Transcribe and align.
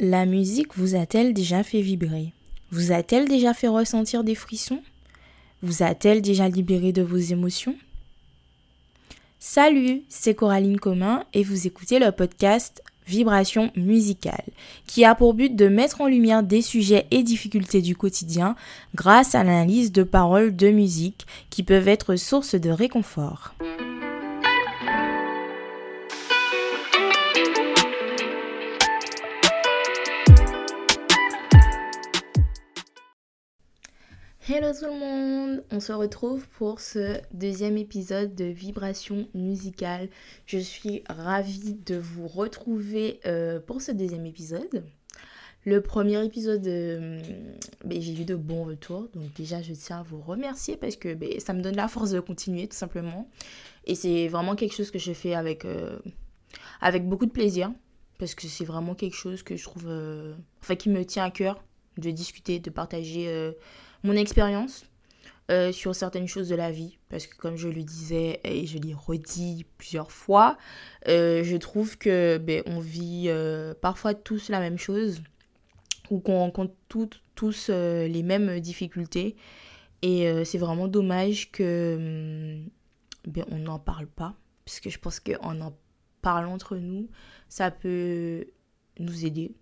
La 0.00 0.26
musique 0.26 0.76
vous 0.76 0.94
a-t-elle 0.94 1.34
déjà 1.34 1.64
fait 1.64 1.80
vibrer? 1.80 2.32
Vous 2.70 2.92
a-t-elle 2.92 3.26
déjà 3.26 3.52
fait 3.52 3.66
ressentir 3.66 4.22
des 4.22 4.36
frissons? 4.36 4.80
Vous 5.60 5.82
a-t-elle 5.82 6.22
déjà 6.22 6.48
libéré 6.48 6.92
de 6.92 7.02
vos 7.02 7.16
émotions? 7.16 7.74
Salut, 9.40 10.02
c'est 10.08 10.36
Coraline 10.36 10.78
Commun 10.78 11.24
et 11.34 11.42
vous 11.42 11.66
écoutez 11.66 11.98
le 11.98 12.12
podcast 12.12 12.80
Vibration 13.08 13.72
musicale, 13.74 14.44
qui 14.86 15.04
a 15.04 15.16
pour 15.16 15.34
but 15.34 15.56
de 15.56 15.66
mettre 15.66 16.00
en 16.00 16.06
lumière 16.06 16.44
des 16.44 16.62
sujets 16.62 17.08
et 17.10 17.24
difficultés 17.24 17.82
du 17.82 17.96
quotidien 17.96 18.54
grâce 18.94 19.34
à 19.34 19.42
l'analyse 19.42 19.90
de 19.90 20.04
paroles 20.04 20.54
de 20.54 20.70
musique 20.70 21.26
qui 21.50 21.64
peuvent 21.64 21.88
être 21.88 22.14
source 22.14 22.54
de 22.54 22.70
réconfort. 22.70 23.52
Hello 34.50 34.72
tout 34.72 34.86
le 34.86 34.98
monde, 34.98 35.62
on 35.70 35.78
se 35.78 35.92
retrouve 35.92 36.48
pour 36.48 36.80
ce 36.80 37.20
deuxième 37.34 37.76
épisode 37.76 38.34
de 38.34 38.46
Vibration 38.46 39.28
musicale. 39.34 40.08
Je 40.46 40.56
suis 40.56 41.02
ravie 41.06 41.74
de 41.74 41.96
vous 41.96 42.26
retrouver 42.26 43.20
euh, 43.26 43.60
pour 43.60 43.82
ce 43.82 43.92
deuxième 43.92 44.24
épisode. 44.24 44.86
Le 45.66 45.82
premier 45.82 46.24
épisode, 46.24 46.66
euh, 46.66 47.20
ben, 47.84 48.00
j'ai 48.00 48.18
eu 48.18 48.24
de 48.24 48.36
bons 48.36 48.64
retours, 48.64 49.10
donc 49.12 49.34
déjà 49.34 49.60
je 49.60 49.74
tiens 49.74 49.98
à 49.98 50.02
vous 50.02 50.22
remercier 50.22 50.78
parce 50.78 50.96
que 50.96 51.12
ben, 51.12 51.38
ça 51.40 51.52
me 51.52 51.60
donne 51.60 51.76
la 51.76 51.86
force 51.86 52.12
de 52.12 52.20
continuer 52.20 52.68
tout 52.68 52.76
simplement. 52.76 53.28
Et 53.84 53.94
c'est 53.94 54.28
vraiment 54.28 54.56
quelque 54.56 54.74
chose 54.74 54.90
que 54.90 54.98
je 54.98 55.12
fais 55.12 55.34
avec, 55.34 55.66
euh, 55.66 55.98
avec 56.80 57.06
beaucoup 57.06 57.26
de 57.26 57.32
plaisir 57.32 57.70
parce 58.18 58.34
que 58.34 58.46
c'est 58.46 58.64
vraiment 58.64 58.94
quelque 58.94 59.16
chose 59.16 59.42
que 59.42 59.56
je 59.56 59.64
trouve, 59.64 59.92
enfin 60.62 60.74
qui 60.74 60.88
me 60.88 61.04
tient 61.04 61.24
à 61.24 61.30
cœur 61.30 61.62
de 61.98 62.10
discuter, 62.10 62.60
de 62.60 62.70
partager 62.70 63.52
mon 64.08 64.16
expérience 64.16 64.86
euh, 65.50 65.70
sur 65.70 65.94
certaines 65.94 66.26
choses 66.26 66.48
de 66.48 66.56
la 66.56 66.70
vie. 66.70 66.98
Parce 67.08 67.26
que 67.26 67.36
comme 67.36 67.56
je 67.56 67.68
le 67.68 67.82
disais 67.82 68.40
et 68.42 68.66
je 68.66 68.78
l'ai 68.78 68.94
redit 68.94 69.66
plusieurs 69.76 70.10
fois, 70.10 70.58
euh, 71.08 71.44
je 71.44 71.56
trouve 71.56 71.98
que 71.98 72.38
ben, 72.38 72.62
on 72.66 72.80
vit 72.80 73.26
euh, 73.28 73.74
parfois 73.80 74.14
tous 74.14 74.48
la 74.48 74.60
même 74.60 74.78
chose 74.78 75.22
ou 76.10 76.20
qu'on 76.20 76.38
rencontre 76.38 76.74
tous 77.34 77.68
les 77.68 78.22
mêmes 78.22 78.60
difficultés. 78.60 79.36
Et 80.00 80.26
c'est 80.44 80.58
vraiment 80.58 80.88
dommage 80.88 81.50
que 81.52 82.64
hum, 82.64 82.68
ben, 83.26 83.44
on 83.50 83.58
n'en 83.58 83.78
parle 83.78 84.06
pas. 84.06 84.34
Parce 84.64 84.80
que 84.80 84.90
je 84.90 84.98
pense 84.98 85.20
qu'en 85.20 85.60
en 85.60 85.76
parlant 86.22 86.54
entre 86.54 86.76
nous, 86.76 87.08
ça 87.48 87.70
peut 87.70 88.46
nous 88.98 89.26
aider 89.26 89.54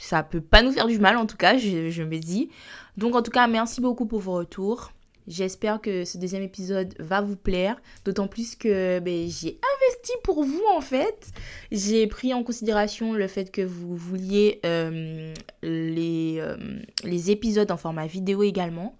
ça 0.00 0.22
peut 0.22 0.40
pas 0.40 0.62
nous 0.62 0.72
faire 0.72 0.86
du 0.86 0.98
mal 0.98 1.16
en 1.16 1.26
tout 1.26 1.36
cas, 1.36 1.58
je, 1.58 2.02
me 2.02 2.18
dis. 2.18 2.50
Donc 2.96 3.14
en 3.14 3.22
tout 3.22 3.30
cas, 3.30 3.46
merci 3.46 3.80
beaucoup 3.80 4.06
pour 4.06 4.20
vos 4.20 4.32
retours. 4.32 4.92
J'espère 5.28 5.80
que 5.80 6.04
ce 6.04 6.18
deuxième 6.18 6.42
épisode 6.42 6.94
va 6.98 7.20
vous 7.20 7.36
plaire, 7.36 7.76
d'autant 8.04 8.26
plus 8.26 8.56
que 8.56 8.98
ben, 8.98 9.28
j'ai 9.28 9.60
investi 9.76 10.12
pour 10.24 10.42
vous 10.42 10.62
en 10.74 10.80
fait. 10.80 11.28
J'ai 11.70 12.06
pris 12.06 12.32
en 12.32 12.42
considération 12.42 13.12
le 13.12 13.28
fait 13.28 13.52
que 13.52 13.60
vous 13.60 13.94
vouliez 13.94 14.60
euh, 14.64 15.32
les, 15.62 16.38
euh, 16.40 16.56
les 17.04 17.30
épisodes 17.30 17.70
en 17.70 17.76
format 17.76 18.06
vidéo 18.06 18.42
également. 18.42 18.96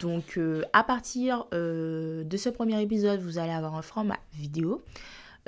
Donc 0.00 0.38
euh, 0.38 0.62
à 0.72 0.84
partir 0.84 1.46
de 1.52 2.36
ce 2.36 2.48
premier 2.48 2.80
épisode, 2.80 3.20
vous 3.20 3.38
allez 3.38 3.52
avoir 3.52 3.74
un 3.74 3.82
format 3.82 4.18
vidéo. 4.32 4.82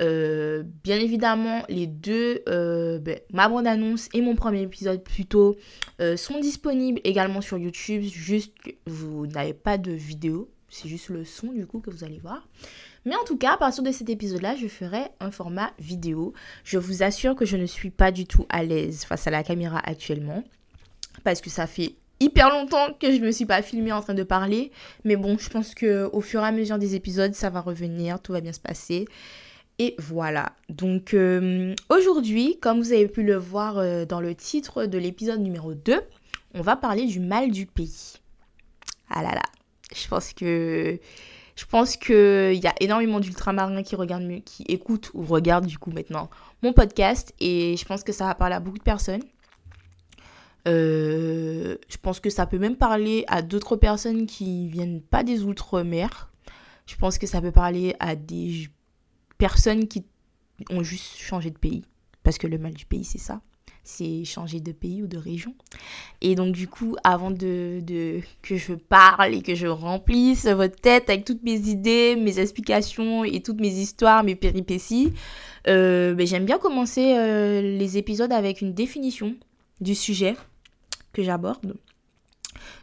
Euh, 0.00 0.62
bien 0.84 0.98
évidemment, 0.98 1.62
les 1.68 1.86
deux, 1.86 2.42
euh, 2.48 2.98
ben, 2.98 3.18
ma 3.32 3.48
bande-annonce 3.48 4.08
et 4.14 4.22
mon 4.22 4.34
premier 4.34 4.62
épisode 4.62 5.02
plutôt, 5.02 5.56
euh, 6.00 6.16
sont 6.16 6.40
disponibles 6.40 7.00
également 7.04 7.40
sur 7.40 7.58
YouTube. 7.58 8.02
Juste 8.02 8.54
que 8.58 8.70
vous 8.86 9.26
n'avez 9.26 9.54
pas 9.54 9.78
de 9.78 9.92
vidéo, 9.92 10.50
c'est 10.68 10.88
juste 10.88 11.08
le 11.08 11.24
son 11.24 11.52
du 11.52 11.66
coup 11.66 11.80
que 11.80 11.90
vous 11.90 12.04
allez 12.04 12.18
voir. 12.18 12.46
Mais 13.04 13.16
en 13.16 13.24
tout 13.24 13.38
cas, 13.38 13.54
à 13.54 13.56
partir 13.56 13.82
de 13.82 13.90
cet 13.90 14.10
épisode-là, 14.10 14.54
je 14.56 14.68
ferai 14.68 15.02
un 15.20 15.30
format 15.30 15.70
vidéo. 15.78 16.34
Je 16.64 16.78
vous 16.78 17.02
assure 17.02 17.34
que 17.34 17.46
je 17.46 17.56
ne 17.56 17.66
suis 17.66 17.90
pas 17.90 18.12
du 18.12 18.26
tout 18.26 18.44
à 18.50 18.62
l'aise 18.62 19.04
face 19.04 19.26
à 19.26 19.30
la 19.30 19.42
caméra 19.42 19.80
actuellement. 19.82 20.44
Parce 21.24 21.40
que 21.40 21.50
ça 21.50 21.66
fait 21.66 21.94
hyper 22.20 22.50
longtemps 22.50 22.92
que 23.00 23.10
je 23.10 23.18
ne 23.18 23.26
me 23.26 23.32
suis 23.32 23.46
pas 23.46 23.62
filmée 23.62 23.92
en 23.92 24.02
train 24.02 24.14
de 24.14 24.24
parler. 24.24 24.72
Mais 25.04 25.16
bon, 25.16 25.38
je 25.38 25.48
pense 25.48 25.74
qu'au 25.74 26.20
fur 26.20 26.42
et 26.42 26.46
à 26.46 26.52
mesure 26.52 26.78
des 26.78 26.94
épisodes, 26.94 27.34
ça 27.34 27.50
va 27.50 27.60
revenir, 27.60 28.20
tout 28.20 28.32
va 28.32 28.40
bien 28.40 28.52
se 28.52 28.60
passer. 28.60 29.06
Et 29.78 29.94
voilà. 29.98 30.52
Donc 30.68 31.14
euh, 31.14 31.74
aujourd'hui, 31.88 32.58
comme 32.60 32.80
vous 32.80 32.92
avez 32.92 33.08
pu 33.08 33.22
le 33.22 33.36
voir 33.36 33.78
euh, 33.78 34.04
dans 34.04 34.20
le 34.20 34.34
titre 34.34 34.86
de 34.86 34.98
l'épisode 34.98 35.40
numéro 35.40 35.74
2, 35.74 36.00
on 36.54 36.62
va 36.62 36.76
parler 36.76 37.06
du 37.06 37.20
mal 37.20 37.50
du 37.50 37.66
pays. 37.66 38.14
Ah 39.08 39.22
là 39.22 39.34
là. 39.34 39.42
Je 39.94 40.06
pense 40.08 40.32
que 40.32 40.98
je 41.56 41.64
pense 41.64 41.96
qu'il 41.96 42.60
y 42.62 42.66
a 42.66 42.74
énormément 42.80 43.20
d'ultramarins 43.20 43.82
qui 43.82 43.96
regardent, 43.96 44.44
qui 44.44 44.64
écoutent 44.68 45.10
ou 45.14 45.24
regardent 45.24 45.66
du 45.66 45.78
coup 45.78 45.90
maintenant 45.90 46.28
mon 46.62 46.72
podcast 46.72 47.34
et 47.40 47.76
je 47.76 47.84
pense 47.84 48.04
que 48.04 48.12
ça 48.12 48.26
va 48.26 48.34
parler 48.34 48.54
à 48.54 48.60
beaucoup 48.60 48.78
de 48.78 48.82
personnes. 48.82 49.22
Euh, 50.66 51.76
je 51.88 51.96
pense 51.96 52.20
que 52.20 52.30
ça 52.30 52.46
peut 52.46 52.58
même 52.58 52.76
parler 52.76 53.24
à 53.28 53.42
d'autres 53.42 53.76
personnes 53.76 54.26
qui 54.26 54.68
viennent 54.68 55.00
pas 55.00 55.22
des 55.22 55.44
outre-mer. 55.44 56.30
Je 56.86 56.96
pense 56.96 57.18
que 57.18 57.26
ça 57.26 57.40
peut 57.40 57.52
parler 57.52 57.94
à 58.00 58.16
des 58.16 58.68
personnes 59.38 59.88
qui 59.88 60.04
ont 60.70 60.82
juste 60.82 61.16
changé 61.16 61.50
de 61.50 61.58
pays. 61.58 61.84
Parce 62.22 62.38
que 62.38 62.46
le 62.46 62.58
mal 62.58 62.74
du 62.74 62.84
pays, 62.84 63.04
c'est 63.04 63.18
ça. 63.18 63.40
C'est 63.84 64.24
changer 64.24 64.60
de 64.60 64.72
pays 64.72 65.02
ou 65.02 65.06
de 65.06 65.16
région. 65.16 65.54
Et 66.20 66.34
donc, 66.34 66.52
du 66.52 66.68
coup, 66.68 66.96
avant 67.04 67.30
de, 67.30 67.80
que 68.42 68.56
je 68.56 68.74
parle 68.74 69.34
et 69.34 69.40
que 69.40 69.54
je 69.54 69.66
remplisse 69.66 70.46
votre 70.46 70.76
tête 70.76 71.08
avec 71.08 71.24
toutes 71.24 71.42
mes 71.42 71.58
idées, 71.70 72.14
mes 72.16 72.38
explications 72.38 73.24
et 73.24 73.40
toutes 73.40 73.60
mes 73.60 73.72
histoires, 73.72 74.24
mes 74.24 74.34
péripéties, 74.34 75.14
euh, 75.68 76.12
ben, 76.12 76.26
j'aime 76.26 76.44
bien 76.44 76.58
commencer 76.58 77.14
euh, 77.16 77.62
les 77.62 77.96
épisodes 77.96 78.32
avec 78.32 78.60
une 78.60 78.74
définition 78.74 79.34
du 79.80 79.94
sujet 79.94 80.36
que 81.14 81.22
j'aborde. 81.22 81.76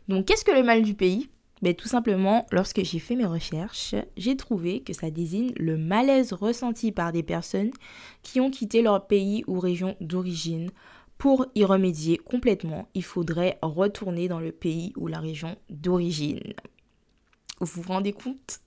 Donc, 0.07 0.25
qu'est-ce 0.25 0.45
que 0.45 0.51
le 0.51 0.63
mal 0.63 0.81
du 0.81 0.95
pays? 0.95 1.29
Tout 1.73 1.87
simplement, 1.87 2.45
lorsque 2.51 2.83
j'ai 2.83 2.99
fait 2.99 3.15
mes 3.15 3.25
recherches, 3.25 3.95
j'ai 4.17 4.37
trouvé 4.37 4.81
que 4.81 4.93
ça 4.93 5.09
désigne 5.09 5.51
le 5.57 5.77
malaise 5.77 6.33
ressenti 6.33 6.91
par 6.91 7.11
des 7.11 7.23
personnes 7.23 7.71
qui 8.23 8.39
ont 8.39 8.51
quitté 8.51 8.81
leur 8.81 9.07
pays 9.07 9.43
ou 9.47 9.59
région 9.59 9.95
d'origine. 10.01 10.69
Pour 11.17 11.47
y 11.55 11.63
remédier 11.63 12.17
complètement, 12.17 12.87
il 12.93 13.03
faudrait 13.03 13.57
retourner 13.61 14.27
dans 14.27 14.39
le 14.39 14.51
pays 14.51 14.91
ou 14.97 15.07
la 15.07 15.19
région 15.19 15.55
d'origine. 15.69 16.53
Vous 17.61 17.81
vous 17.81 17.93
rendez 17.93 18.11
compte? 18.11 18.59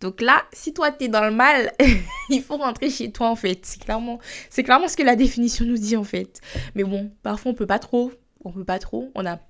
Donc 0.00 0.20
là, 0.20 0.44
si 0.52 0.72
toi 0.74 0.90
t'es 0.90 1.08
dans 1.08 1.24
le 1.24 1.30
mal, 1.30 1.72
il 2.30 2.42
faut 2.42 2.56
rentrer 2.56 2.90
chez 2.90 3.10
toi 3.10 3.30
en 3.30 3.36
fait. 3.36 3.64
C'est 3.64 3.80
clairement, 3.80 4.18
ce 4.50 4.96
que 4.96 5.02
la 5.02 5.16
définition 5.16 5.64
nous 5.64 5.78
dit 5.78 5.96
en 5.96 6.04
fait. 6.04 6.40
Mais 6.74 6.84
bon, 6.84 7.10
parfois 7.22 7.52
on 7.52 7.54
peut 7.54 7.66
pas 7.66 7.78
trop, 7.78 8.12
on 8.44 8.52
peut 8.52 8.64
pas 8.64 8.78
trop. 8.78 9.10
On 9.14 9.26
a 9.26 9.40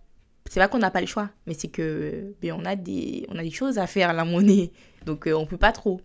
c'est 0.50 0.60
pas 0.60 0.68
qu'on 0.68 0.78
n'a 0.78 0.90
pas 0.90 1.00
le 1.00 1.06
choix, 1.06 1.30
mais 1.46 1.54
c'est 1.54 1.68
que 1.68 2.34
ben, 2.40 2.52
on, 2.52 2.64
a 2.64 2.76
des, 2.76 3.26
on 3.28 3.38
a 3.38 3.42
des 3.42 3.50
choses 3.50 3.78
à 3.78 3.86
faire 3.86 4.12
la 4.12 4.24
monnaie. 4.24 4.72
Donc 5.04 5.24
on 5.26 5.30
euh, 5.30 5.36
on 5.36 5.46
peut 5.46 5.56
pas 5.56 5.72
trop. 5.72 6.00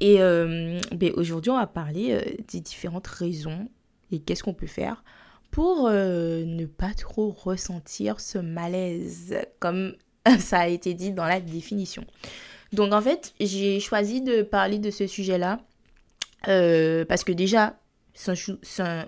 Et 0.00 0.20
euh, 0.20 0.78
ben, 0.92 1.12
aujourd'hui, 1.16 1.50
on 1.50 1.58
va 1.58 1.66
parler 1.66 2.12
euh, 2.12 2.22
des 2.50 2.60
différentes 2.60 3.06
raisons 3.06 3.68
et 4.10 4.20
qu'est-ce 4.20 4.42
qu'on 4.42 4.54
peut 4.54 4.66
faire 4.66 5.02
pour 5.50 5.90
ne 5.90 6.64
pas 6.64 6.94
trop 6.94 7.30
ressentir 7.30 8.20
ce 8.20 8.38
malaise, 8.38 9.36
comme 9.58 9.94
ça 10.38 10.60
a 10.60 10.68
été 10.68 10.94
dit 10.94 11.12
dans 11.12 11.26
la 11.26 11.40
définition. 11.40 12.06
Donc 12.72 12.94
en 12.94 13.02
fait, 13.02 13.34
j'ai 13.38 13.78
choisi 13.78 14.22
de 14.22 14.40
parler 14.40 14.78
de 14.78 14.90
ce 14.90 15.06
sujet-là 15.06 15.60
parce 16.44 17.22
que 17.22 17.32
déjà, 17.32 17.76
c'est 18.14 18.82
un, 18.82 19.06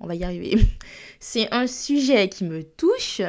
on 0.00 0.06
va 0.06 0.14
y 0.14 0.24
arriver. 0.24 0.58
C'est 1.20 1.52
un 1.52 1.66
sujet 1.66 2.28
qui 2.28 2.44
me 2.44 2.62
touche 2.62 3.20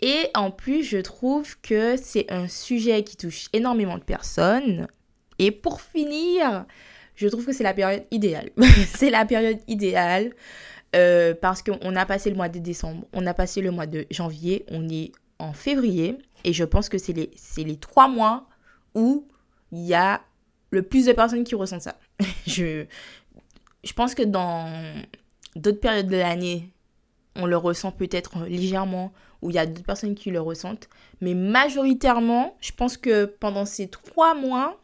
et 0.00 0.30
en 0.34 0.50
plus, 0.50 0.84
je 0.84 0.98
trouve 0.98 1.58
que 1.60 1.96
c'est 1.96 2.30
un 2.30 2.48
sujet 2.48 3.02
qui 3.02 3.16
touche 3.16 3.46
énormément 3.52 3.98
de 3.98 4.04
personnes. 4.04 4.86
Et 5.38 5.50
pour 5.50 5.80
finir, 5.80 6.66
je 7.16 7.26
trouve 7.28 7.44
que 7.44 7.52
c'est 7.52 7.64
la 7.64 7.74
période 7.74 8.04
idéale. 8.10 8.50
c'est 8.94 9.10
la 9.10 9.24
période 9.24 9.58
idéale 9.66 10.32
euh, 10.94 11.34
parce 11.34 11.62
qu'on 11.62 11.96
a 11.96 12.06
passé 12.06 12.30
le 12.30 12.36
mois 12.36 12.48
de 12.48 12.58
décembre, 12.58 13.06
on 13.12 13.26
a 13.26 13.34
passé 13.34 13.60
le 13.60 13.70
mois 13.70 13.86
de 13.86 14.06
janvier, 14.10 14.64
on 14.68 14.88
est 14.88 15.12
en 15.38 15.52
février. 15.52 16.16
Et 16.44 16.52
je 16.52 16.64
pense 16.64 16.88
que 16.88 16.98
c'est 16.98 17.12
les, 17.12 17.76
trois 17.76 18.08
mois 18.08 18.48
où 18.94 19.26
il 19.72 19.84
y 19.84 19.94
a 19.94 20.22
le 20.70 20.82
plus 20.82 21.06
de 21.06 21.12
personnes 21.12 21.44
qui 21.44 21.56
ressentent 21.56 21.82
ça. 21.82 21.98
je 22.46 22.86
pense 23.96 24.14
que 24.14 24.22
dans 24.22 24.72
d'autres 25.56 25.80
périodes 25.80 26.06
de 26.06 26.16
l'année, 26.16 26.70
on 27.38 27.46
le 27.46 27.56
ressent 27.56 27.92
peut-être 27.92 28.44
légèrement, 28.46 29.12
ou 29.40 29.50
il 29.50 29.56
y 29.56 29.58
a 29.58 29.66
d'autres 29.66 29.86
personnes 29.86 30.14
qui 30.14 30.30
le 30.30 30.40
ressentent. 30.40 30.88
Mais 31.20 31.34
majoritairement, 31.34 32.56
je 32.60 32.72
pense 32.72 32.96
que 32.96 33.24
pendant 33.24 33.64
ces 33.64 33.88
trois 33.88 34.34
mois 34.34 34.82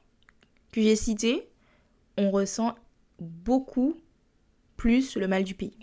que 0.73 0.81
j'ai 0.81 0.97
cités, 0.97 1.49
on 2.17 2.31
ressent 2.31 2.75
beaucoup 3.21 3.97
plus 4.77 5.17
le 5.17 5.29
mal 5.29 5.45
du 5.45 5.55
pays. 5.55 5.77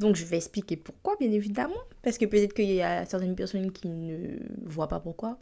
Donc 0.00 0.16
je 0.16 0.24
vais 0.24 0.36
expliquer 0.36 0.76
pourquoi, 0.76 1.16
bien 1.18 1.30
évidemment, 1.30 1.74
parce 2.02 2.18
que 2.18 2.24
peut-être 2.24 2.54
qu'il 2.54 2.72
y 2.72 2.82
a 2.82 3.04
certaines 3.04 3.36
personnes 3.36 3.70
qui 3.70 3.88
ne 3.88 4.38
voient 4.64 4.88
pas 4.88 5.00
pourquoi. 5.00 5.38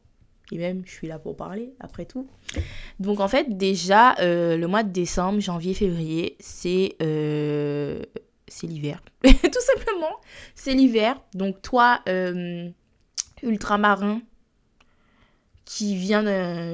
Et 0.51 0.59
même, 0.59 0.83
je 0.85 0.91
suis 0.91 1.07
là 1.07 1.19
pour 1.19 1.37
parler, 1.37 1.75
après 1.79 2.07
tout. 2.07 2.27
Donc 3.01 3.21
en 3.21 3.29
fait, 3.29 3.57
déjà, 3.57 4.19
euh, 4.21 4.57
le 4.57 4.67
mois 4.67 4.83
de 4.83 4.91
décembre, 4.91 5.41
janvier, 5.41 5.75
février, 5.75 6.37
c'est 6.41 6.97
euh, 7.03 8.03
c'est 8.49 8.67
l'hiver. 8.67 9.03
tout 9.23 9.63
simplement, 9.77 10.17
c'est 10.55 10.75
l'hiver. 10.75 11.21
Donc 11.35 11.63
toi, 11.63 12.01
euh, 12.09 12.69
ultramarin, 13.43 14.21
qui 15.65 15.97
vient 15.97 16.23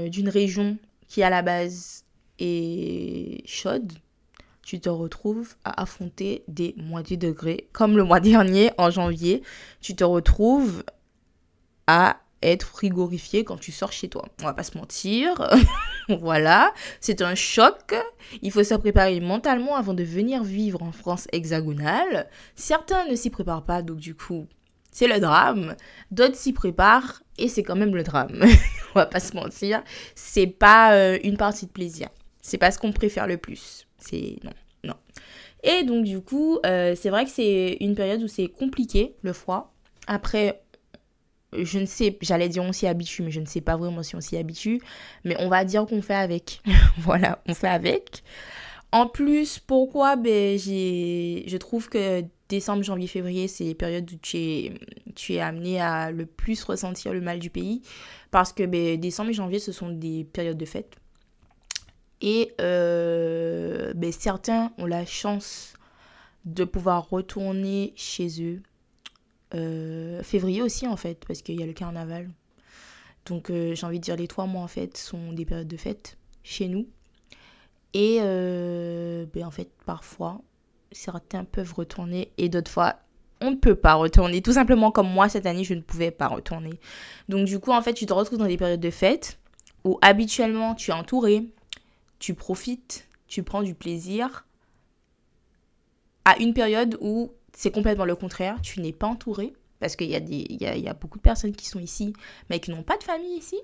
d'une 0.09 0.29
région 0.29 0.79
qui 1.09 1.23
à 1.23 1.31
la 1.31 1.43
base 1.43 2.05
est 2.39 3.47
chaude, 3.47 3.93
tu 4.63 4.81
te 4.81 4.89
retrouves 4.89 5.55
à 5.65 5.83
affronter 5.83 6.43
des 6.49 6.75
moins 6.77 7.03
10 7.03 7.19
degrés. 7.19 7.69
Comme 7.73 7.97
le 7.97 8.05
mois 8.05 8.21
dernier, 8.33 8.71
en 8.79 8.91
janvier, 8.91 9.43
tu 9.81 9.95
te 9.95 10.05
retrouves 10.05 10.85
à 11.87 12.19
être 12.43 12.67
frigorifié 12.67 13.45
quand 13.45 13.59
tu 13.59 13.73
sors 13.73 13.93
chez 13.93 14.09
toi. 14.09 14.29
On 14.41 14.45
va 14.45 14.55
pas 14.55 14.65
se 14.65 14.77
mentir. 14.77 15.51
voilà, 16.21 16.73
c'est 17.01 17.23
un 17.23 17.35
choc. 17.35 17.95
Il 18.43 18.51
faut 18.51 18.65
se 18.65 18.75
préparer 18.75 19.21
mentalement 19.21 19.77
avant 19.77 19.95
de 19.95 20.05
venir 20.05 20.43
vivre 20.43 20.83
en 20.83 20.93
France 20.93 21.27
hexagonale. 21.33 22.29
Certains 22.55 23.07
ne 23.07 23.15
s'y 23.15 23.31
préparent 23.31 23.65
pas, 23.65 23.83
donc 23.83 23.99
du 23.99 24.15
coup, 24.15 24.47
c'est 24.91 25.09
le 25.09 25.21
drame. 25.21 25.75
D'autres 26.11 26.37
s'y 26.37 26.53
préparent 26.53 27.23
et 27.39 27.49
c'est 27.49 27.63
quand 27.63 27.77
même 27.77 27.95
le 27.95 28.03
drame. 28.03 28.45
On 28.95 28.99
va 28.99 29.07
pas 29.07 29.21
se 29.21 29.35
mentir. 29.35 29.83
C'est 30.15 30.47
pas 30.47 30.95
euh, 30.95 31.19
une 31.25 31.37
partie 31.37 31.67
de 31.67 31.73
plaisir. 31.73 32.09
C'est 32.41 32.59
pas 32.59 32.71
ce 32.71 32.79
qu'on 32.79 32.93
préfère 32.93 33.27
le 33.27 33.37
plus. 33.37 33.87
C'est 33.99 34.37
non, 34.45 34.53
non. 34.85 34.95
Et 35.63 35.83
donc 35.83 36.05
du 36.05 36.21
coup, 36.21 36.59
euh, 36.65 36.95
c'est 36.95 37.11
vrai 37.11 37.25
que 37.25 37.31
c'est 37.31 37.79
une 37.81 37.95
période 37.95 38.23
où 38.23 38.29
c'est 38.29 38.49
compliqué 38.49 39.17
le 39.23 39.33
froid. 39.33 39.75
Après, 40.07 40.64
je 41.63 41.79
ne 41.79 41.87
sais, 41.87 42.17
j'allais 42.21 42.49
dire 42.49 42.63
on 42.63 42.73
s'y 42.73 42.87
habitue, 42.87 43.23
mais 43.23 43.31
je 43.31 43.41
ne 43.41 43.47
sais 43.47 43.61
pas 43.61 43.77
vraiment 43.77 44.03
si 44.03 44.17
on 44.17 44.21
s'y 44.21 44.37
habitue. 44.37 44.81
Mais 45.25 45.37
on 45.39 45.49
va 45.49 45.65
dire 45.65 45.87
qu'on 45.87 46.03
fait 46.03 46.15
avec. 46.15 46.61
voilà, 46.99 47.43
on 47.47 47.55
fait 47.55 47.69
avec. 47.69 48.23
En 48.93 49.09
plus, 49.09 49.59
pourquoi? 49.59 50.17
Ben, 50.17 50.59
Je 50.59 51.57
trouve 51.57 51.89
que 51.89 52.25
décembre, 52.49 52.83
janvier, 52.83 53.09
février, 53.09 53.49
c'est 53.49 53.65
les 53.65 53.75
périodes 53.75 54.11
où 54.13 54.17
tu 54.17 54.39
es, 54.39 55.41
amené 55.41 55.81
à 55.81 56.11
le 56.11 56.27
plus 56.27 56.63
ressentir 56.63 57.13
le 57.13 57.21
mal 57.21 57.39
du 57.39 57.51
pays. 57.51 57.83
Parce 58.31 58.53
que 58.53 58.65
ben, 58.65 58.99
décembre 58.99 59.31
et 59.31 59.35
janvier, 59.35 59.59
ce 59.59 59.73
sont 59.73 59.91
des 59.91 60.25
périodes 60.25 60.59
de 60.59 60.65
fête. 60.65 60.95
Et 62.21 62.53
euh, 62.61 63.93
ben, 63.95 64.13
certains 64.13 64.73
ont 64.79 64.87
la 64.87 65.05
chance 65.05 65.75
de 66.45 66.65
pouvoir 66.65 67.11
retourner 67.11 67.93
chez 67.97 68.43
eux 68.43 68.63
euh, 69.55 70.23
février 70.23 70.63
aussi, 70.63 70.87
en 70.87 70.97
fait, 70.97 71.25
parce 71.27 71.43
qu'il 71.43 71.59
y 71.59 71.63
a 71.63 71.67
le 71.67 71.73
carnaval. 71.73 72.31
Donc, 73.27 73.51
euh, 73.51 73.75
j'ai 73.75 73.87
envie 73.87 73.99
de 73.99 74.05
dire, 74.05 74.17
les 74.17 74.29
trois 74.29 74.47
mois, 74.47 74.63
en 74.63 74.69
fait, 74.69 74.97
sont 74.97 75.33
des 75.33 75.45
périodes 75.45 75.69
de 75.69 75.77
fête 75.77 76.17
chez 76.43 76.69
nous. 76.69 76.87
Et, 77.95 78.19
euh, 78.21 79.27
ben, 79.33 79.45
en 79.45 79.51
fait, 79.51 79.71
parfois, 79.87 80.41
certains 80.93 81.45
peuvent 81.45 81.73
retourner 81.73 82.33
et 82.39 82.49
d'autres 82.49 82.71
fois, 82.71 82.97
on 83.41 83.53
ne 83.53 83.57
peut 83.57 83.75
pas 83.75 83.95
retourner. 83.95 84.43
Tout 84.43 84.53
simplement 84.53 84.91
comme 84.91 85.09
moi, 85.09 85.29
cette 85.29 85.47
année, 85.47 85.65
je 85.65 85.75
ne 85.75 85.81
pouvais 85.81 86.11
pas 86.11 86.29
retourner. 86.29 86.79
Donc, 87.29 87.47
du 87.47 87.59
coup, 87.59 87.73
en 87.73 87.83
fait, 87.83 87.95
tu 87.95 88.07
te 88.07 88.13
retrouves 88.13 88.39
dans 88.39 88.47
des 88.47 88.57
périodes 88.57 88.81
de 88.81 88.91
fête 88.91 89.39
où 89.85 89.99
habituellement, 90.03 90.75
tu 90.75 90.91
es 90.91 90.95
entouré, 90.95 91.47
tu 92.19 92.35
profites, 92.35 93.07
tu 93.29 93.43
prends 93.43 93.63
du 93.63 93.75
plaisir 93.75 94.47
à 96.25 96.39
une 96.39 96.55
période 96.55 96.97
où 97.01 97.33
c'est 97.57 97.71
complètement 97.71 98.05
le 98.05 98.17
contraire. 98.17 98.59
Tu 98.63 98.81
n'es 98.81 98.93
pas 98.93 99.07
entouré 99.07 99.53
parce 99.81 99.97
qu'il 99.97 100.09
y, 100.09 100.17
a 100.17 100.77
y, 100.77 100.89
a, 100.89 100.95
beaucoup 100.95 101.19
de 101.19 101.23
personnes 101.23 101.55
qui 101.55 101.67
sont 101.67 101.81
ici, 101.81 102.15
mais 102.49 102.61
qui 102.61 102.71
n'ont 102.71 102.83
pas 102.83 102.97
de 102.97 103.03
famille 103.03 103.37
ici. 103.37 103.61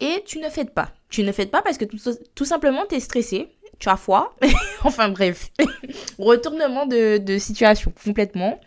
Et 0.00 0.22
tu 0.26 0.38
ne 0.38 0.48
fêtes 0.48 0.74
pas. 0.74 0.92
Tu 1.08 1.22
ne 1.22 1.32
fêtes 1.32 1.50
pas 1.50 1.62
parce 1.62 1.78
que 1.78 1.84
tout, 1.84 2.44
simplement, 2.44 2.84
tu 2.88 2.94
es 2.94 3.00
stressé, 3.00 3.48
tu 3.78 3.88
as 3.88 3.96
froid. 3.96 4.36
enfin 4.84 5.08
bref, 5.08 5.50
retournement 6.18 6.86
de, 6.86 7.38
situation 7.38 7.92
complètement. 8.04 8.60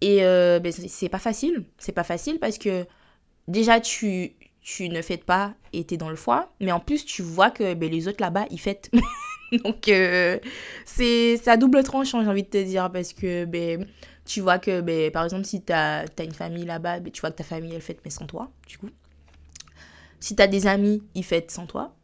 Et 0.00 0.24
euh, 0.24 0.60
ben, 0.60 0.72
c'est 0.72 1.08
pas 1.08 1.18
facile. 1.18 1.64
C'est 1.78 1.92
pas 1.92 2.04
facile 2.04 2.38
parce 2.38 2.58
que 2.58 2.86
déjà, 3.48 3.80
tu, 3.80 4.36
tu 4.60 4.88
ne 4.88 5.00
fêtes 5.02 5.24
pas 5.24 5.54
et 5.72 5.84
tu 5.84 5.94
es 5.94 5.96
dans 5.96 6.10
le 6.10 6.16
foie. 6.16 6.52
Mais 6.60 6.72
en 6.72 6.80
plus, 6.80 7.04
tu 7.04 7.22
vois 7.22 7.50
que 7.50 7.74
ben, 7.74 7.90
les 7.90 8.08
autres 8.08 8.20
là-bas, 8.20 8.46
ils 8.50 8.60
fêtent. 8.60 8.90
Donc, 9.64 9.88
euh, 9.88 10.38
c'est 10.84 11.46
à 11.46 11.56
double 11.56 11.82
tranchant, 11.82 12.22
j'ai 12.22 12.28
envie 12.28 12.42
de 12.42 12.48
te 12.48 12.62
dire, 12.62 12.90
parce 12.90 13.12
que 13.12 13.44
ben, 13.44 13.86
tu 14.24 14.40
vois 14.40 14.58
que, 14.58 14.80
ben, 14.80 15.10
par 15.10 15.24
exemple, 15.24 15.44
si 15.44 15.62
tu 15.62 15.72
as, 15.72 16.04
une 16.18 16.34
famille 16.34 16.64
là-bas, 16.64 17.00
ben, 17.00 17.12
tu 17.12 17.20
vois 17.20 17.30
que 17.30 17.36
ta 17.36 17.44
famille, 17.44 17.74
elle 17.74 17.80
fête, 17.80 18.00
mais 18.04 18.10
sans 18.10 18.26
toi, 18.26 18.50
du 18.66 18.78
coup. 18.78 18.90
Si 20.20 20.34
tu 20.34 20.42
as 20.42 20.46
des 20.46 20.66
amis, 20.66 21.02
ils 21.14 21.24
fêtent 21.24 21.50
sans 21.50 21.66
toi. 21.66 21.94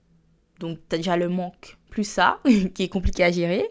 Donc, 0.61 0.79
tu 0.89 0.95
as 0.95 0.99
déjà 0.99 1.17
le 1.17 1.29
manque, 1.29 1.79
plus 1.91 2.05
ça, 2.05 2.39
qui 2.75 2.85
est 2.85 2.89
compliqué 2.89 3.25
à 3.25 3.33
gérer. 3.33 3.69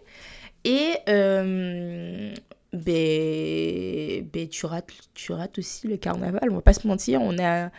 Et 0.64 0.94
euh, 1.08 2.34
ben, 2.72 4.28
ben, 4.32 4.48
tu, 4.48 4.66
rates, 4.66 4.90
tu 5.14 5.32
rates 5.32 5.58
aussi 5.58 5.88
le 5.88 5.96
carnaval, 5.96 6.50
on 6.50 6.56
va 6.56 6.62
pas 6.62 6.74
se 6.74 6.86
mentir. 6.86 7.20
On 7.22 7.38
a, 7.38 7.70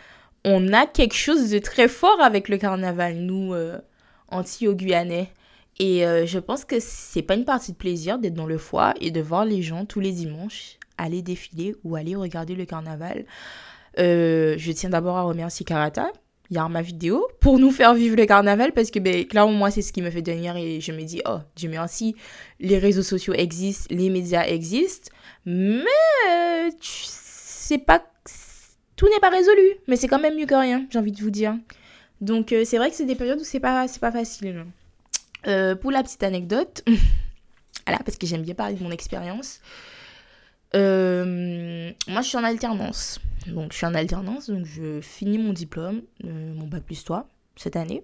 on 0.44 0.72
a 0.72 0.86
quelque 0.86 1.14
chose 1.14 1.50
de 1.50 1.58
très 1.58 1.88
fort 1.88 2.20
avec 2.20 2.48
le 2.48 2.58
carnaval, 2.58 3.16
nous, 3.16 3.54
euh, 3.54 3.78
anti-guyanais. 4.28 5.32
Et 5.78 6.06
euh, 6.06 6.26
je 6.26 6.38
pense 6.38 6.64
que 6.64 6.76
c'est 6.78 7.22
pas 7.22 7.34
une 7.34 7.44
partie 7.44 7.72
de 7.72 7.76
plaisir 7.76 8.18
d'être 8.18 8.34
dans 8.34 8.46
le 8.46 8.58
foie 8.58 8.94
et 9.00 9.10
de 9.10 9.20
voir 9.20 9.44
les 9.44 9.62
gens 9.62 9.84
tous 9.84 10.00
les 10.00 10.12
dimanches 10.12 10.78
aller 10.98 11.22
défiler 11.22 11.74
ou 11.84 11.96
aller 11.96 12.14
regarder 12.14 12.54
le 12.54 12.64
carnaval. 12.64 13.24
Euh, 13.98 14.54
je 14.58 14.72
tiens 14.72 14.90
d'abord 14.90 15.16
à 15.16 15.22
remercier 15.22 15.64
Karata, 15.64 16.10
ma 16.50 16.82
vidéo, 16.82 17.26
pour 17.40 17.58
nous 17.58 17.70
faire 17.70 17.94
vivre 17.94 18.16
le 18.16 18.26
carnaval 18.26 18.72
parce 18.72 18.90
que 18.90 18.98
ben, 19.00 19.26
clairement, 19.26 19.52
moi, 19.52 19.70
c'est 19.70 19.82
ce 19.82 19.92
qui 19.92 20.02
me 20.02 20.10
fait 20.10 20.22
tenir 20.22 20.56
et 20.56 20.80
je 20.80 20.92
me 20.92 21.02
dis, 21.02 21.20
oh, 21.26 21.38
Dieu 21.56 21.68
merci, 21.68 22.14
les 22.60 22.78
réseaux 22.78 23.02
sociaux 23.02 23.34
existent, 23.34 23.92
les 23.94 24.10
médias 24.10 24.44
existent, 24.46 25.10
mais 25.46 25.84
euh, 26.30 26.70
c'est 26.80 27.78
pas. 27.78 28.04
Tout 28.96 29.08
n'est 29.08 29.20
pas 29.20 29.30
résolu, 29.30 29.74
mais 29.88 29.96
c'est 29.96 30.06
quand 30.06 30.20
même 30.20 30.36
mieux 30.36 30.46
que 30.46 30.54
rien, 30.54 30.86
j'ai 30.88 31.00
envie 31.00 31.10
de 31.10 31.20
vous 31.20 31.30
dire. 31.30 31.56
Donc, 32.20 32.54
c'est 32.64 32.78
vrai 32.78 32.90
que 32.90 32.96
c'est 32.96 33.04
des 33.04 33.16
périodes 33.16 33.40
où 33.40 33.44
c'est 33.44 33.58
pas, 33.58 33.86
pas 34.00 34.12
facile. 34.12 34.64
Euh, 35.46 35.74
pour 35.74 35.90
la 35.90 36.02
petite 36.02 36.22
anecdote, 36.22 36.82
voilà, 37.86 38.02
parce 38.04 38.16
que 38.16 38.26
j'aime 38.26 38.42
bien 38.42 38.54
parler 38.54 38.74
de 38.74 38.82
mon 38.82 38.90
expérience. 38.90 39.60
Euh, 40.74 41.92
moi, 42.08 42.22
je 42.22 42.28
suis 42.28 42.36
en 42.36 42.44
alternance. 42.44 43.20
Donc, 43.46 43.72
je 43.72 43.76
suis 43.76 43.86
en 43.86 43.94
alternance, 43.94 44.48
donc 44.48 44.64
je 44.64 45.00
finis 45.00 45.38
mon 45.38 45.52
diplôme, 45.52 46.02
euh, 46.24 46.54
mon 46.54 46.66
bac 46.66 46.82
plus 46.82 47.04
3, 47.04 47.28
cette 47.56 47.76
année. 47.76 48.02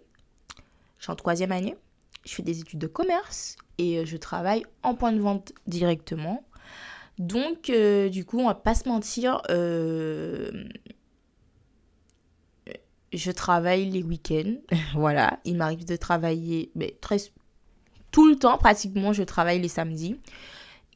Je 0.99 1.04
suis 1.04 1.12
en 1.12 1.16
troisième 1.16 1.52
année. 1.52 1.76
Je 2.26 2.35
fais 2.35 2.42
des 2.42 2.61
études 2.61 2.78
de 2.78 2.87
commerce 2.87 3.56
et 3.78 4.04
je 4.04 4.16
travaille 4.18 4.66
en 4.82 4.94
point 4.94 5.12
de 5.12 5.20
vente 5.20 5.52
directement. 5.66 6.44
Donc, 7.18 7.73
du 8.11 8.25
coup, 8.26 8.38
on 8.38 8.47
va 8.47 8.54
pas 8.54 8.75
se 8.75 8.87
mentir, 8.87 9.40
je 13.12 13.30
travaille 13.30 13.90
les 13.90 14.02
week-ends. 14.02 14.56
voilà, 14.94 15.38
il 15.44 15.56
m'arrive 15.56 15.84
de 15.84 15.96
travailler 15.96 16.70
mais 16.74 16.96
très, 17.00 17.18
tout 18.10 18.28
le 18.28 18.36
temps, 18.36 18.58
pratiquement, 18.58 19.12
je 19.12 19.22
travaille 19.22 19.60
les 19.60 19.68
samedis. 19.68 20.16